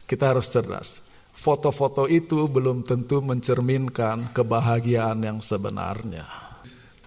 Kita 0.08 0.32
harus 0.32 0.48
cerdas. 0.48 1.04
Foto-foto 1.36 2.08
itu 2.08 2.48
belum 2.48 2.88
tentu 2.88 3.20
mencerminkan 3.20 4.32
kebahagiaan 4.32 5.20
yang 5.20 5.44
sebenarnya. 5.44 6.24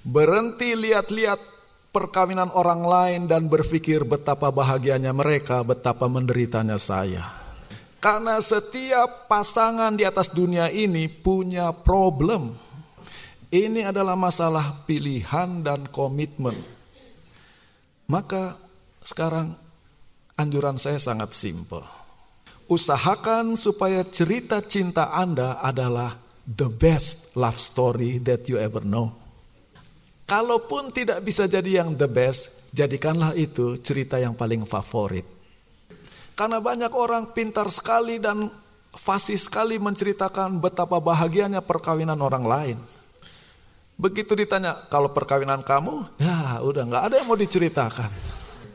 Berhenti 0.06 0.78
lihat-lihat 0.78 1.42
perkawinan 1.90 2.54
orang 2.54 2.86
lain 2.86 3.22
dan 3.26 3.50
berpikir 3.50 4.06
betapa 4.06 4.54
bahagianya 4.54 5.10
mereka, 5.10 5.66
betapa 5.66 6.06
menderitanya 6.06 6.78
saya. 6.78 7.41
Karena 8.02 8.42
setiap 8.42 9.30
pasangan 9.30 9.94
di 9.94 10.02
atas 10.02 10.34
dunia 10.34 10.74
ini 10.74 11.06
punya 11.06 11.70
problem. 11.70 12.50
Ini 13.54 13.94
adalah 13.94 14.18
masalah 14.18 14.82
pilihan 14.90 15.62
dan 15.62 15.86
komitmen. 15.86 16.58
Maka 18.10 18.58
sekarang 19.06 19.54
anjuran 20.34 20.82
saya 20.82 20.98
sangat 20.98 21.38
simpel. 21.38 21.86
Usahakan 22.66 23.54
supaya 23.54 24.02
cerita 24.10 24.66
cinta 24.66 25.14
Anda 25.14 25.62
adalah 25.62 26.18
the 26.42 26.74
best 26.74 27.38
love 27.38 27.62
story 27.62 28.18
that 28.26 28.50
you 28.50 28.58
ever 28.58 28.82
know. 28.82 29.14
Kalaupun 30.26 30.90
tidak 30.90 31.22
bisa 31.22 31.46
jadi 31.46 31.86
yang 31.86 31.94
the 31.94 32.10
best, 32.10 32.72
jadikanlah 32.74 33.38
itu 33.38 33.78
cerita 33.78 34.18
yang 34.18 34.34
paling 34.34 34.66
favorit. 34.66 35.41
Karena 36.34 36.58
banyak 36.64 36.92
orang 36.96 37.36
pintar 37.36 37.68
sekali 37.70 38.18
dan 38.18 38.50
fasih 38.96 39.40
sekali 39.40 39.80
menceritakan 39.80 40.60
betapa 40.60 41.00
bahagianya 41.00 41.64
perkawinan 41.64 42.20
orang 42.20 42.46
lain. 42.48 42.78
Begitu 44.02 44.34
ditanya, 44.34 44.90
kalau 44.90 45.14
perkawinan 45.14 45.62
kamu, 45.62 46.18
ya 46.18 46.58
udah 46.66 46.84
nggak 46.90 47.04
ada 47.06 47.16
yang 47.22 47.28
mau 47.30 47.38
diceritakan. 47.38 48.10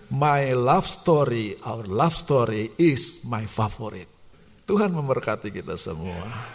My 0.07 0.55
love 0.55 0.87
story, 0.87 1.59
our 1.67 1.83
love 1.83 2.15
story 2.15 2.71
is 2.79 3.27
my 3.27 3.43
favorite. 3.43 4.07
Tuhan 4.71 4.95
memberkati 4.95 5.51
kita 5.51 5.75
semua. 5.75 6.55